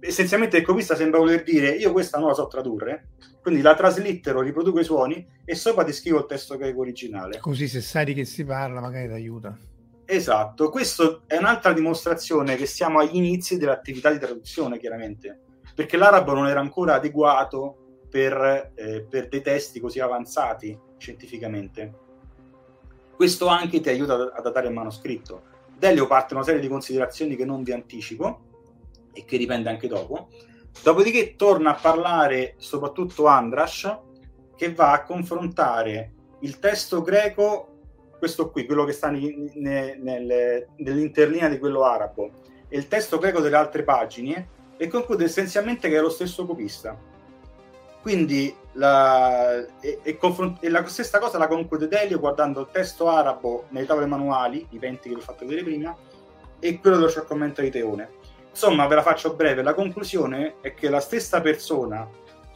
[0.00, 4.42] Essenzialmente il copista sembra voler dire io questa non la so tradurre, quindi la traslittero,
[4.42, 7.38] riproduco i suoni e sopra ti scrivo il testo greco originale.
[7.38, 9.58] Così se sai di che si parla, magari ti aiuta.
[10.10, 15.38] Esatto, questo è un'altra dimostrazione che siamo agli inizi dell'attività di traduzione, chiaramente,
[15.74, 21.92] perché l'arabo non era ancora adeguato per, eh, per dei testi così avanzati scientificamente.
[23.14, 25.42] Questo anche ti aiuta a datare il manoscritto.
[25.76, 28.40] Delio parte una serie di considerazioni che non vi anticipo
[29.12, 30.30] e che riprende anche dopo.
[30.82, 33.94] Dopodiché torna a parlare soprattutto Andras,
[34.56, 37.77] che va a confrontare il testo greco
[38.18, 42.30] questo qui, quello che sta ni- ne- nel- nell'interlinea di quello arabo,
[42.68, 46.96] e il testo greco delle altre pagine, e conclude essenzialmente che è lo stesso copista.
[48.00, 53.08] Quindi la, e, e confront- e la stessa cosa la conclude Delio guardando il testo
[53.08, 55.96] arabo nelle tavole manuali, i 20 che vi ho fatto vedere prima,
[56.60, 58.10] e quello dello short commento di Teone.
[58.50, 62.08] Insomma, ve la faccio breve, la conclusione è che la stessa persona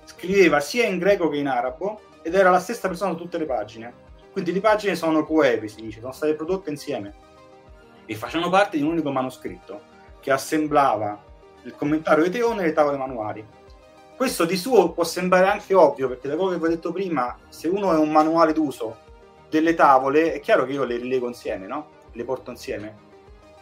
[0.05, 3.46] scriveva sia in greco che in arabo ed era la stessa persona su tutte le
[3.46, 3.92] pagine.
[4.33, 7.14] Quindi le pagine sono coeve, si dice, sono state prodotte insieme
[8.07, 9.81] e facevano parte di un unico manoscritto
[10.21, 11.23] che assemblava
[11.64, 13.47] il commentario di Teone e le tavole manuali.
[14.16, 17.37] Questo di suo può sembrare anche ovvio, perché da quello che vi ho detto prima,
[17.49, 18.97] se uno è un manuale d'uso
[19.49, 21.88] delle tavole, è chiaro che io le rilego insieme, no?
[22.12, 23.11] Le porto insieme.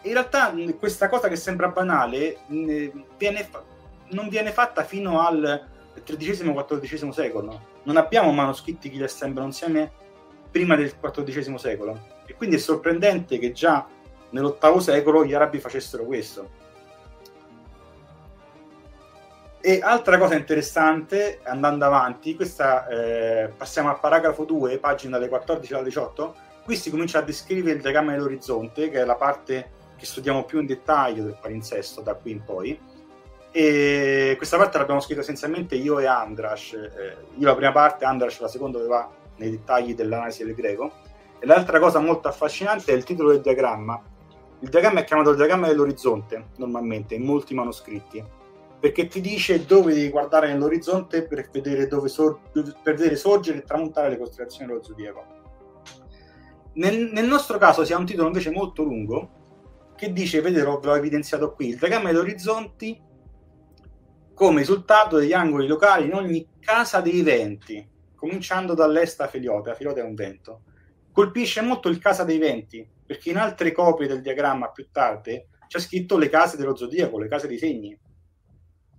[0.02, 3.48] In realtà questa cosa che sembra banale viene
[4.10, 5.66] non viene fatta fino al
[6.02, 7.60] XIII-XIV secolo.
[7.82, 9.92] Non abbiamo manoscritti che li assemblano insieme
[10.50, 12.18] prima del XIV secolo.
[12.26, 13.86] E quindi è sorprendente che già
[14.30, 16.58] nell'VIII secolo gli arabi facessero questo.
[19.62, 25.74] E altra cosa interessante, andando avanti, questa, eh, passiamo al paragrafo 2, pagina dalle 14
[25.74, 26.34] alle 18,
[26.64, 30.60] qui si comincia a descrivere il diagramma dell'orizzonte, che è la parte che studiamo più
[30.60, 32.80] in dettaglio del palinsesto da qui in poi.
[33.52, 36.72] E questa parte l'abbiamo scritta essenzialmente io e Andrash.
[36.72, 40.92] Eh, io la prima parte, Andrash la seconda dove va nei dettagli dell'analisi del greco.
[41.38, 44.00] E l'altra cosa molto affascinante è il titolo del diagramma.
[44.60, 48.22] Il diagramma è chiamato il diagramma dell'orizzonte, normalmente, in molti manoscritti,
[48.78, 54.10] perché ti dice dove devi guardare nell'orizzonte per vedere, sor- per vedere sorgere e tramontare
[54.10, 55.38] le costellazioni dello zodiaco.
[56.74, 59.38] Nel, nel, nostro caso si ha un titolo invece molto lungo
[59.96, 63.08] che dice, vedete, ve l'ho evidenziato qui, il diagramma degli orizzonti
[64.34, 67.86] come risultato degli angoli locali in ogni casa dei venti,
[68.20, 70.64] cominciando dall'est a Feliote, a Feliote è un vento.
[71.10, 75.78] Colpisce molto il casa dei venti, perché in altre copie del diagramma più tardi c'è
[75.78, 77.98] scritto le case dello zodiaco, le case dei segni.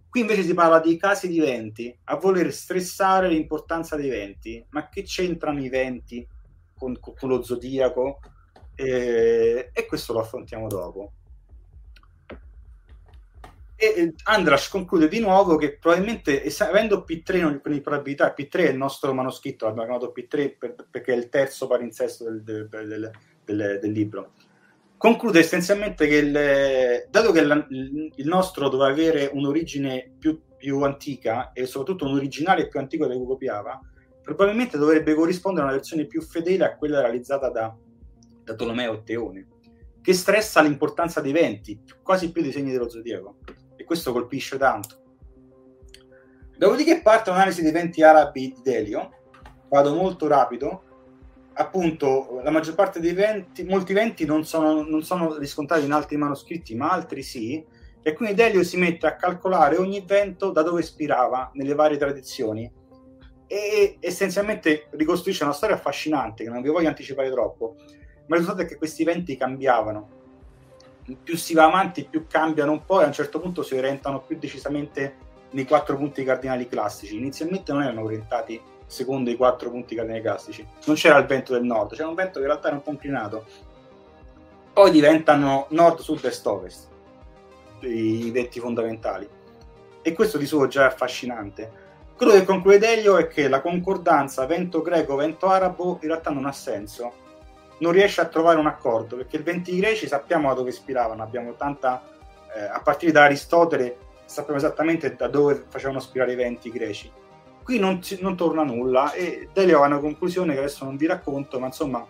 [0.10, 4.66] Qui invece si parla di casi di venti, a voler stressare l'importanza dei venti.
[4.72, 6.28] Ma che c'entrano i venti
[6.74, 8.22] con, con lo zodiaco?
[8.74, 11.12] Eh, e questo lo affrontiamo dopo.
[13.84, 18.78] E Andras conclude di nuovo che probabilmente, avendo P3 non di probabilità, P3 è il
[18.78, 23.12] nostro manoscritto, l'abbiamo chiamato P3 per, perché è il terzo palinsesto del, del,
[23.44, 24.34] del, del, libro.
[24.98, 31.52] Conclude essenzialmente che, il, dato che la, il nostro doveva avere un'origine più, più, antica
[31.52, 33.80] e soprattutto un originale più antico che copiava,
[34.22, 37.76] probabilmente dovrebbe corrispondere a una versione più fedele a quella realizzata da,
[38.44, 39.48] da Tolomeo Teone,
[40.04, 43.38] che stressa l'importanza dei venti, quasi più dei segni dello zodiaco
[43.92, 44.96] questo colpisce tanto.
[46.58, 49.12] Dopodiché parte un'analisi dei venti arabi di Delio,
[49.68, 50.84] vado molto rapido,
[51.56, 56.16] appunto la maggior parte dei venti, molti venti non sono, non sono riscontrati in altri
[56.16, 57.62] manoscritti, ma altri sì,
[58.02, 62.72] e quindi Delio si mette a calcolare ogni vento da dove ispirava nelle varie tradizioni.
[63.46, 67.76] E essenzialmente ricostruisce una storia affascinante che non vi voglio anticipare troppo,
[68.28, 70.21] ma il risultato è che questi venti cambiavano
[71.22, 74.22] più si va avanti, più cambiano un po' e a un certo punto si orientano
[74.22, 77.18] più decisamente nei quattro punti cardinali classici.
[77.18, 81.64] Inizialmente non erano orientati secondo i quattro punti cardinali classici, non c'era il vento del
[81.64, 83.46] nord, c'era un vento che in realtà era un po' inclinato.
[84.74, 86.88] Poi diventano nord, sud, est, ovest,
[87.82, 89.28] i venti fondamentali.
[90.02, 91.80] E questo di suo già è affascinante.
[92.16, 96.46] Quello che conclude Delio è che la concordanza vento greco, vento arabo in realtà non
[96.46, 97.14] ha senso
[97.82, 101.56] non riesce a trovare un accordo, perché i venti greci sappiamo da dove ispiravano, abbiamo
[101.56, 102.02] tanta,
[102.56, 107.12] eh, a partire da Aristotele sappiamo esattamente da dove facevano ispirare i venti greci.
[107.64, 111.60] Qui non, non torna nulla e Delio ha una conclusione che adesso non vi racconto,
[111.60, 112.06] ma insomma,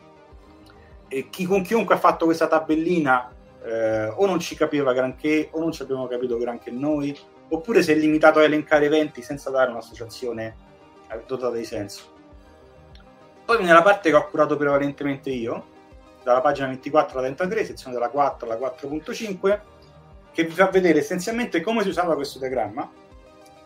[1.08, 3.32] eh, chi, con chiunque ha fatto questa tabellina
[3.64, 7.18] eh, o non ci capiva granché o non ci abbiamo capito granché noi,
[7.50, 10.56] oppure si è limitato a elencare eventi senza dare un'associazione
[11.10, 12.11] eh, dotata di senso.
[13.52, 15.66] Poi nella parte che ho curato prevalentemente io,
[16.24, 19.60] dalla pagina 24 alla 33, sezione dalla 4 alla 4.5,
[20.32, 22.90] che vi fa vedere essenzialmente come si usava questo diagramma,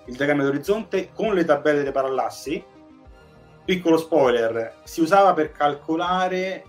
[0.05, 2.65] il diagramma d'orizzonte con le tabelle dei parallassi.
[3.63, 6.63] Piccolo spoiler, si usava per calcolare,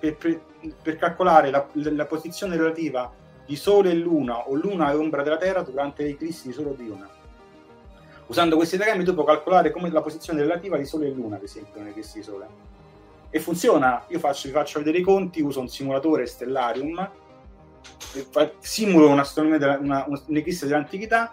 [0.00, 0.40] per, per,
[0.82, 3.12] per calcolare la, la, posizione relativa
[3.44, 6.70] di Sole e Luna o Luna e ombra della Terra durante le eclissi di Sole
[6.70, 7.23] o di Luna
[8.26, 11.44] Usando questi diagrammi tu puoi calcolare come la posizione relativa di Sole e Luna, per
[11.44, 12.46] esempio, nelle crisi di Sole.
[13.30, 17.10] E funziona, io faccio, vi faccio vedere i conti, uso un simulatore Stellarium,
[18.60, 21.32] simulo un'astronomia della, una, un'eclisse dell'antichità,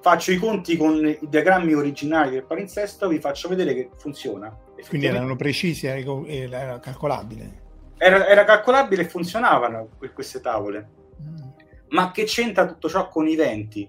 [0.00, 4.56] faccio i conti con i diagrammi originali del palinsesto, vi faccio vedere che funziona.
[4.88, 7.60] Quindi erano precisi, era calcolabile.
[7.98, 10.88] Era, era calcolabile e funzionavano queste tavole.
[11.22, 11.36] Mm.
[11.88, 13.88] Ma che c'entra tutto ciò con i venti?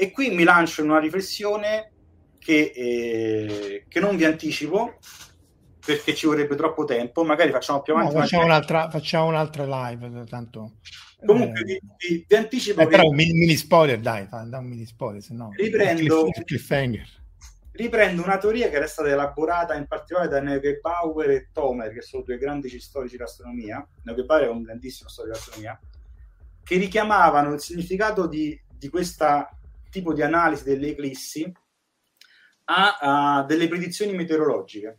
[0.00, 1.90] E qui mi lancio in una riflessione
[2.38, 4.96] che, eh, che non vi anticipo
[5.84, 8.14] perché ci vorrebbe troppo tempo, magari facciamo più avanti.
[8.14, 10.74] No, facciamo, un'altra, facciamo un'altra live, tanto...
[11.24, 12.80] Comunque eh, vi, vi, anticipo...
[12.80, 12.90] Eh, che...
[12.90, 15.50] Però un mini, spoiler, dai, da un mini spoiler, se no...
[15.56, 16.28] Riprendo,
[17.72, 22.22] riprendo una teoria che era stata elaborata in particolare da Neugebauer e Tomer, che sono
[22.22, 23.84] due grandi storici dell'astronomia.
[24.04, 25.80] Neugebauer è un grandissimo storico dell'astronomia,
[26.62, 29.57] che richiamavano il significato di, di questa
[29.90, 31.50] tipo di analisi delle eclissi
[32.64, 32.98] a,
[33.38, 34.98] a delle predizioni meteorologiche.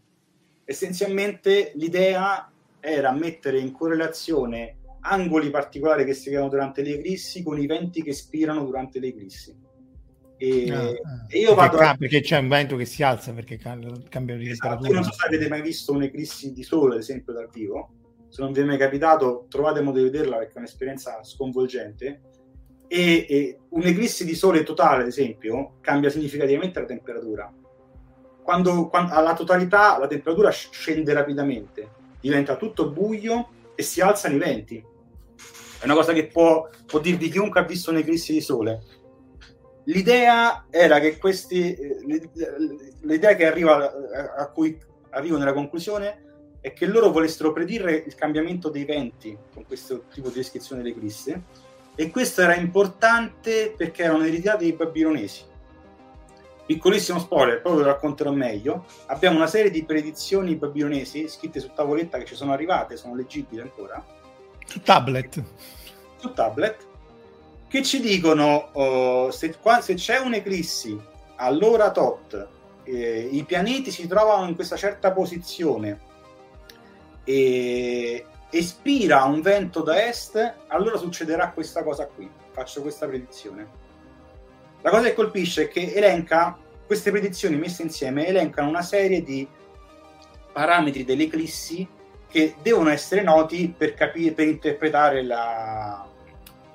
[0.65, 7.59] Essenzialmente l'idea era mettere in correlazione angoli particolari che si creano durante le eclissi con
[7.59, 9.67] i venti che spirano durante le eclissi.
[10.41, 11.25] E, ah, ah.
[11.27, 14.69] e io perché, vado perché c'è un vento che si alza perché cambia di esatto,
[14.69, 14.93] temperatura.
[14.93, 17.93] Non so se avete mai visto un'eclissi di sole, ad esempio, dal vivo.
[18.29, 22.21] Se non vi è mai capitato, trovate modo di vederla perché è un'esperienza sconvolgente
[22.89, 27.53] e, e un'eclissi di sole totale, ad esempio, cambia significativamente la temperatura.
[28.41, 31.87] Quando, quando alla totalità la temperatura scende rapidamente,
[32.19, 34.83] diventa tutto buio e si alzano i venti.
[35.79, 38.81] È una cosa che può, può dirvi chiunque ha visto un'eclissi di sole.
[39.83, 42.29] L'idea era che questi, eh,
[43.01, 43.91] l'idea che arriva
[44.35, 44.77] a cui
[45.11, 46.23] arrivo nella conclusione
[46.59, 51.67] è che loro volessero predire il cambiamento dei venti con questo tipo di descrizione dell'eclisse
[51.99, 55.43] e questo era importante perché era un'eredità dei babilonesi.
[56.65, 58.85] Piccolissimo spoiler, poi lo racconterò meglio.
[59.07, 63.59] Abbiamo una serie di predizioni babilonesi scritte su tavoletta che ci sono arrivate, sono leggibili
[63.59, 64.01] ancora.
[64.65, 65.43] Su tablet.
[66.15, 66.87] Su tablet,
[67.67, 70.97] che ci dicono uh, se, qua, se, c'è un'eclissi
[71.35, 72.47] all'ora tot,
[72.85, 75.99] eh, i pianeti si trovano in questa certa posizione
[77.25, 82.29] e espira un vento da est, allora succederà questa cosa qui.
[82.51, 83.87] Faccio questa predizione.
[84.81, 89.47] La cosa che colpisce è che elenca queste predizioni messe insieme, elencano una serie di
[90.51, 91.87] parametri dell'eclissi
[92.27, 96.07] che devono essere noti per, capire, per interpretare la,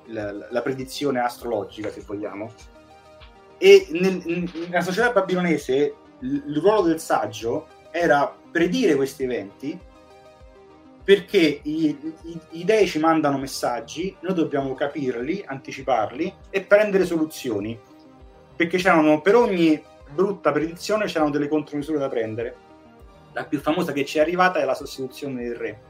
[0.05, 2.53] la, la, predizione astrologica, se vogliamo.
[3.57, 4.21] E nel,
[4.69, 9.79] nella società babilonese il ruolo del saggio era predire questi eventi
[11.05, 17.79] perché i, i, i, dei ci mandano messaggi, noi dobbiamo capirli, anticiparli e prendere soluzioni.
[18.55, 19.79] Perché c'erano per ogni
[20.09, 22.55] brutta predizione c'erano delle contromisure da prendere.
[23.33, 25.81] La più famosa che ci è arrivata è la sostituzione del re.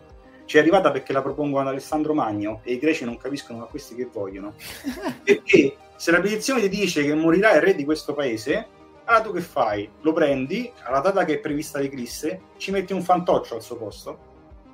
[0.44, 3.68] Ci è arrivata perché la propongono ad Alessandro Magno e i greci non capiscono a
[3.68, 4.54] questi che vogliono.
[5.24, 8.68] perché se la predizione ti dice che morirà il re di questo paese,
[9.06, 9.90] allora tu che fai?
[10.02, 14.25] Lo prendi alla data che è prevista l'eclisse, ci metti un fantoccio al suo posto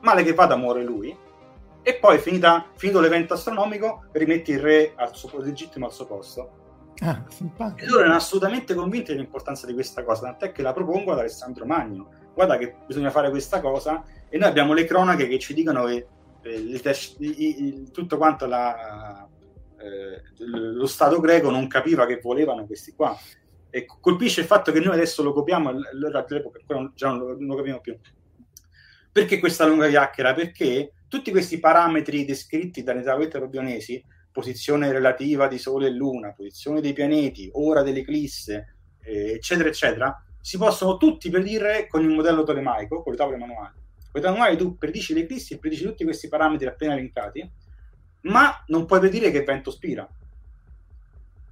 [0.02, 1.16] male che vada muore lui
[1.84, 6.60] e poi finita, finito l'evento astronomico rimetti il re al suo, legittimo al suo posto.
[7.00, 7.24] Ah,
[7.76, 11.66] e loro erano assolutamente convinti dell'importanza di questa cosa tant'è che la propongo ad Alessandro
[11.66, 12.10] Magno.
[12.34, 16.08] Guarda che bisogna fare questa cosa e noi abbiamo le cronache che ci dicono che
[16.44, 19.28] eh, tutto quanto la,
[19.80, 23.18] eh, lo Stato greco non capiva che volevano questi qua.
[23.72, 26.60] E colpisce il fatto che noi adesso lo copiamo allora all'epoca
[26.94, 27.98] già non lo, non lo capiamo più
[29.12, 30.34] perché questa lunga chiacchiera?
[30.34, 36.80] Perché tutti questi parametri descritti dalle tavolette robionesi, posizione relativa di Sole e Luna, posizione
[36.80, 43.04] dei pianeti, ora dell'eclisse, eh, eccetera, eccetera, si possono tutti predire con il modello tolemaico,
[43.04, 43.74] con le tavole manuali.
[43.76, 47.50] Con le tavole manuali tu predici l'eclissi e predici tutti questi parametri appena elencati,
[48.22, 50.08] ma non puoi predire che vento spira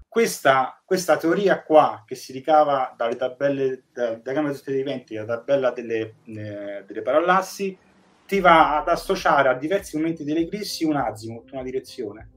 [0.09, 5.23] questa, questa, teoria qua che si ricava dalle tabelle da, da gamma dei eventi, la
[5.23, 7.77] tabella delle, eh, delle parallassi
[8.25, 12.29] ti va ad associare a diversi momenti delle eclissi un azimut, una direzione.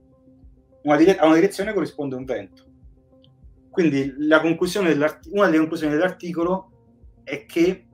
[0.83, 2.65] Una dire- a una direzione corrisponde un vento.
[3.71, 4.39] Quindi una
[5.47, 6.71] delle conclusioni dell'articolo
[7.25, 7.87] è che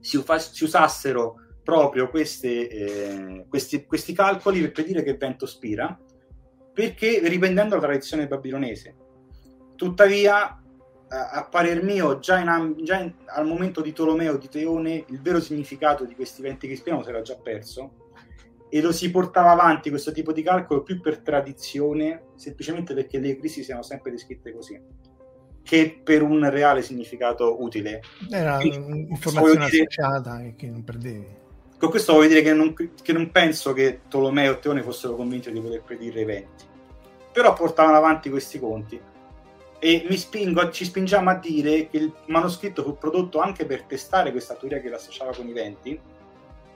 [0.00, 5.98] si, ufa- si usassero proprio queste, eh, questi, questi calcoli per predire che vento spira
[6.72, 8.94] perché riprendendo la tradizione babilonese
[9.80, 10.62] Tuttavia,
[11.08, 15.40] a parer mio, già, in, già in, al momento di Tolomeo, di Teone, il vero
[15.40, 18.10] significato di questi venti che spiano si era già perso
[18.68, 23.38] e lo si portava avanti questo tipo di calcolo più per tradizione, semplicemente perché le
[23.38, 24.78] crisi siano sempre descritte così,
[25.62, 28.02] che per un reale significato utile.
[28.30, 31.38] Era un'informazione dire, associata che non perdevi.
[31.78, 35.50] Con questo voglio dire che non, che non penso che Tolomeo e Teone fossero convinti
[35.50, 36.64] di poter predire eventi,
[37.32, 39.08] però portavano avanti questi conti
[39.82, 44.54] e spingo, ci spingiamo a dire che il manoscritto fu prodotto anche per testare questa
[44.54, 45.98] teoria che l'associava con i venti,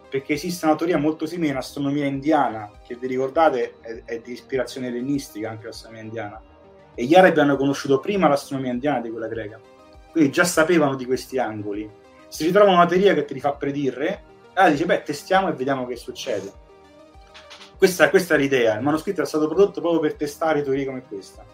[0.09, 4.33] perché esiste una teoria molto simile in astronomia indiana, che vi ricordate è, è di
[4.33, 6.43] ispirazione ellenistica anche l'astronomia indiana,
[6.95, 9.61] e gli arabi hanno conosciuto prima l'astronomia indiana di quella greca,
[10.11, 11.89] quindi già sapevano di questi angoli.
[12.29, 14.23] Si ritrova una teoria che te li fa predire,
[14.55, 16.51] allora dice, beh, testiamo e vediamo che succede.
[17.77, 21.54] Questa, questa è l'idea, il manoscritto è stato prodotto proprio per testare teorie come questa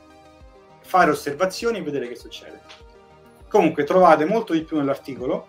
[0.90, 2.60] fare osservazioni e vedere che succede.
[3.48, 5.46] Comunque trovate molto di più nell'articolo.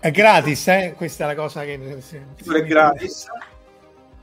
[0.00, 0.94] È gratis, eh?
[0.96, 1.78] Questa è la cosa che...
[1.78, 3.28] È gratis.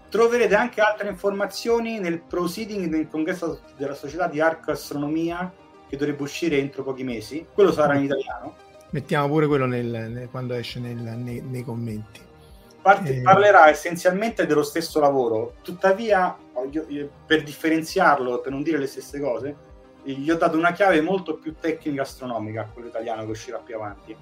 [0.10, 5.50] Troverete anche altre informazioni nel proceeding del congresso della società di Arco Astronomia
[5.88, 7.46] che dovrebbe uscire entro pochi mesi.
[7.54, 8.56] Quello sarà in italiano.
[8.90, 12.20] Mettiamo pure quello nel, nel, quando esce nel, nei, nei, commenti.
[12.82, 13.22] Parte, eh...
[13.22, 16.38] Parlerà essenzialmente dello stesso lavoro, tuttavia,
[16.72, 19.68] io, per differenziarlo, per non dire le stesse cose,
[20.16, 23.76] gli ho dato una chiave molto più tecnica astronomica a quello italiano che uscirà più
[23.76, 24.16] avanti.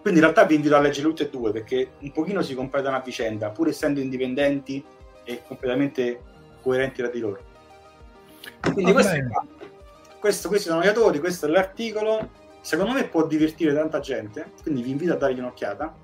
[0.00, 2.96] Quindi in realtà vi invito a leggere tutte e due perché un pochino si completano
[2.96, 4.82] a vicenda, pur essendo indipendenti
[5.24, 6.22] e completamente
[6.62, 7.40] coerenti tra di loro.
[8.72, 9.12] Quindi questo,
[10.18, 12.30] questo, questi sono gli autori, questo è l'articolo.
[12.62, 15.94] Secondo me può divertire tanta gente, quindi vi invito a dargli un'occhiata.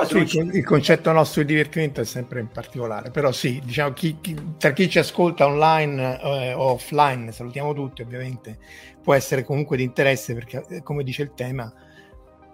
[0.00, 3.60] Se Sì, ci- con- il concetto nostro di divertimento è sempre in particolare, però sì,
[3.62, 8.58] diciamo, chi, chi- tra chi ci ascolta online eh, o offline, salutiamo tutti ovviamente,
[9.02, 11.72] può essere comunque di interesse perché, eh, come dice il tema,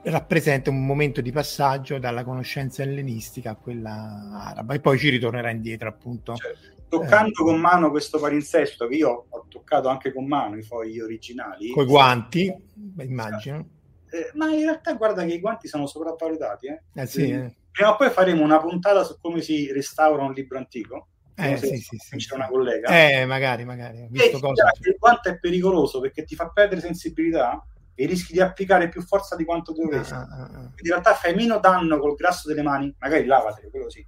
[0.02, 5.50] rappresenta un momento di passaggio dalla conoscenza ellenistica a quella araba e poi ci ritornerà
[5.50, 6.34] indietro appunto.
[6.36, 6.52] cioè,
[6.88, 7.44] toccando Eh.
[7.44, 11.86] con mano questo palinsesto, che io ho toccato anche con mano i fogli originali, Coi
[11.86, 13.68] guanti, beh, immagino.
[14.10, 16.66] Eh, ma in realtà guarda che i guanti sono sopravvalutati.
[16.66, 16.82] Eh.
[16.94, 17.54] Eh sì, eh.
[17.70, 21.08] Prima o poi faremo una puntata su come si restaura un libro antico.
[21.36, 22.88] Eh, sì, sì, sì, c'è una collega.
[22.88, 24.08] Eh, magari, magari.
[24.10, 29.02] Visto il guanto è pericoloso perché ti fa perdere sensibilità e rischi di applicare più
[29.02, 30.12] forza di quanto dovresti.
[30.12, 30.48] Ah, ah, ah.
[30.48, 34.04] Quindi in realtà fai meno danno col grasso delle mani, magari lavatele, quello sì.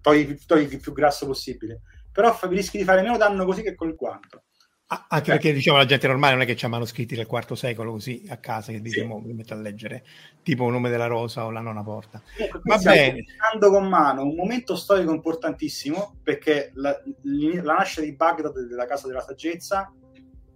[0.00, 1.82] Togli, togli il più grasso possibile.
[2.10, 4.42] Però fai- rischi di fare meno danno così che col guanto.
[4.90, 8.24] Anche perché diciamo la gente normale non è che c'ha manoscritti del quarto secolo così
[8.30, 9.06] a casa che dice Sì.
[9.06, 10.02] "Mo mi metto a leggere
[10.42, 12.22] tipo un nome della rosa o la nona porta.
[12.34, 13.22] Qui Va bene.
[13.60, 19.20] con mano un momento storico importantissimo perché la, la nascita di Baghdad della Casa della
[19.20, 19.92] Saggezza,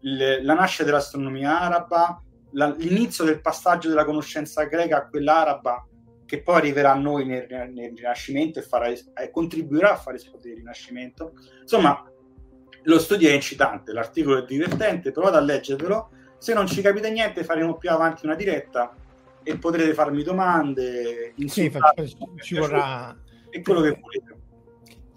[0.01, 2.23] il- la nascita dell'astronomia araba,
[2.53, 5.87] la- l'inizio del passaggio della conoscenza greca a quella araba
[6.25, 10.53] che poi arriverà a noi nel, nel Rinascimento e farà eh, contribuirà a fare esplodere
[10.55, 11.35] il Rinascimento.
[11.61, 12.03] Insomma,
[12.83, 16.11] lo studio è incitante, l'articolo è divertente, provate a leggervelo.
[16.39, 18.95] Se non ci capite niente, faremo più avanti una diretta
[19.43, 21.71] e potrete farmi domande, Sì,
[22.41, 23.17] ci vorrà
[23.51, 24.41] e quello che volete.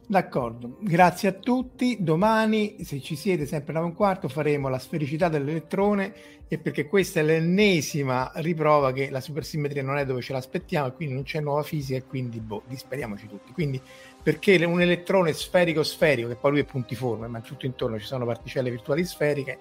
[0.07, 1.97] D'accordo, grazie a tutti.
[1.99, 6.13] Domani, se ci siete sempre alle 9 e un quarto, faremo la sfericità dell'elettrone
[6.47, 10.93] e perché questa è l'ennesima riprova che la supersimmetria non è dove ce l'aspettiamo e
[10.93, 13.51] quindi non c'è nuova fisica e quindi boh, disperiamoci tutti.
[13.51, 13.81] Quindi
[14.25, 18.71] perché un elettrone sferico-sferico, che poi lui è puntiforme, ma tutto intorno ci sono particelle
[18.71, 19.59] virtuali sferiche,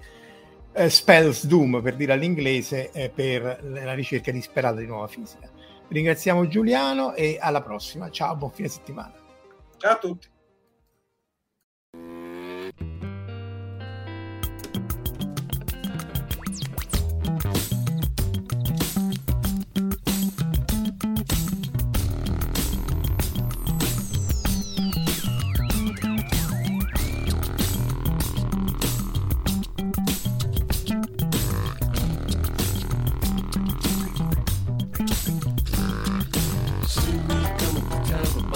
[0.73, 5.51] eh, spells doom per dire all'inglese, eh, per la ricerca disperata di nuova fisica.
[5.87, 8.09] Ringraziamo Giuliano e alla prossima.
[8.09, 9.13] Ciao, buon fine settimana.
[9.77, 10.34] Ciao a tutti.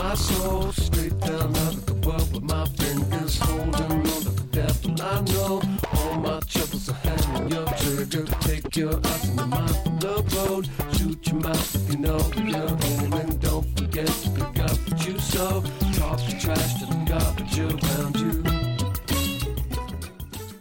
[0.08, 4.46] My soul straight down out of the world with my fingers holding on to the
[4.56, 5.60] devil I know.
[5.96, 8.24] All my troubles are hanging your trigger.
[8.40, 10.64] Take your eyes and your mind from the road.
[10.96, 12.20] Shoot your mouth if you know
[12.52, 13.36] you're aiming.
[13.40, 15.62] Don't forget to pick up what you sow.
[16.00, 18.42] Talk the trash to the garbage around you.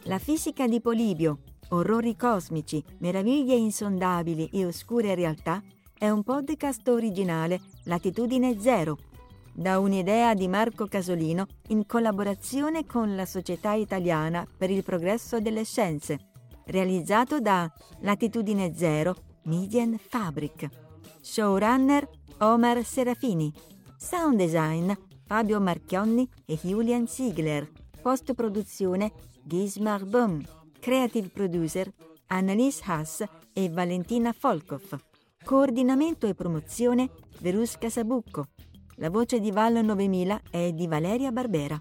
[0.03, 1.37] La fisica di Polibio,
[1.69, 5.63] orrori cosmici, meraviglie insondabili e oscure realtà
[5.99, 8.99] è un podcast originale Latitudine Zero,
[9.57, 15.63] da un'idea di Marco Casolino in collaborazione con la Società Italiana per il Progresso delle
[15.63, 16.29] Scienze,
[16.65, 17.67] realizzato da
[18.01, 20.69] Latitudine Zero Median Fabric.
[21.21, 23.51] Showrunner Omar Serafini.
[23.97, 24.91] Sound design
[25.25, 27.67] Fabio Marchionni e Julian Ziegler.
[27.99, 29.11] Post produzione
[29.43, 30.39] Gismar Böhm.
[30.79, 31.91] Creative producer
[32.27, 34.95] Annalise Haas e Valentina Folkov.
[35.43, 38.49] Coordinamento e promozione Verusca Sabucco.
[38.99, 41.79] La voce di Val 9000 è di Valeria Barbera.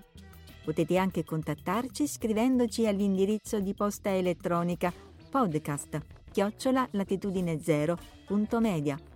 [0.64, 4.94] Potete anche contattarci scrivendoci all'indirizzo di posta elettronica
[5.30, 6.00] podcast
[6.34, 9.13] latitudine0.media.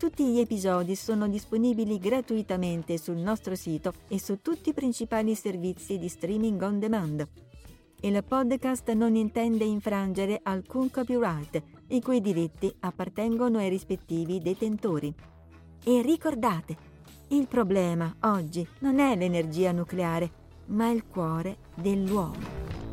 [0.00, 5.98] Tutti gli episodi sono disponibili gratuitamente sul nostro sito e su tutti i principali servizi
[5.98, 7.28] di streaming on demand.
[8.00, 15.12] Il podcast non intende infrangere alcun copyright, i cui diritti appartengono ai rispettivi detentori.
[15.84, 16.76] E ricordate,
[17.28, 20.30] il problema oggi non è l'energia nucleare,
[20.68, 22.89] ma il cuore dell'uomo.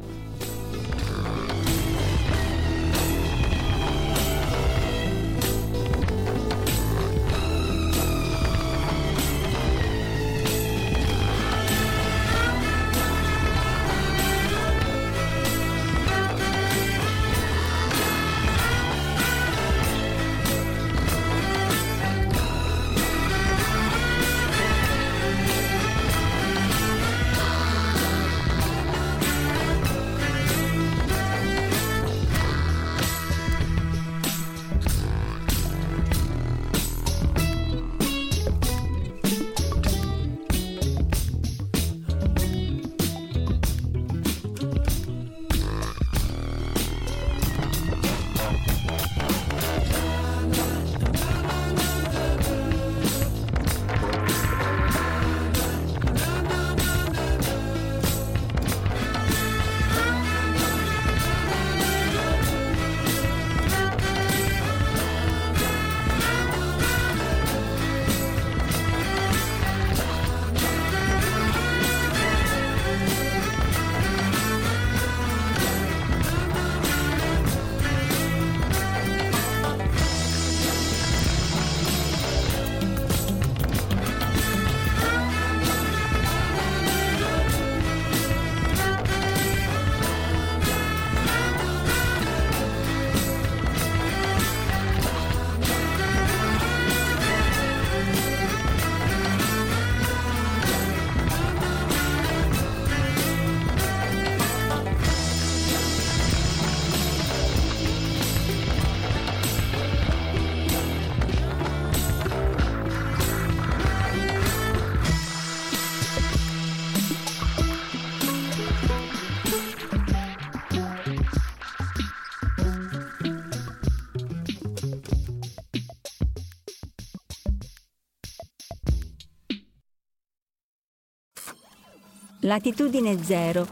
[132.48, 133.68] Latitudine Zero,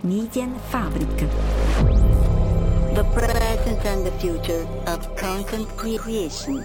[0.00, 1.28] Median Fabric.
[2.94, 6.64] The present and the future of content creation.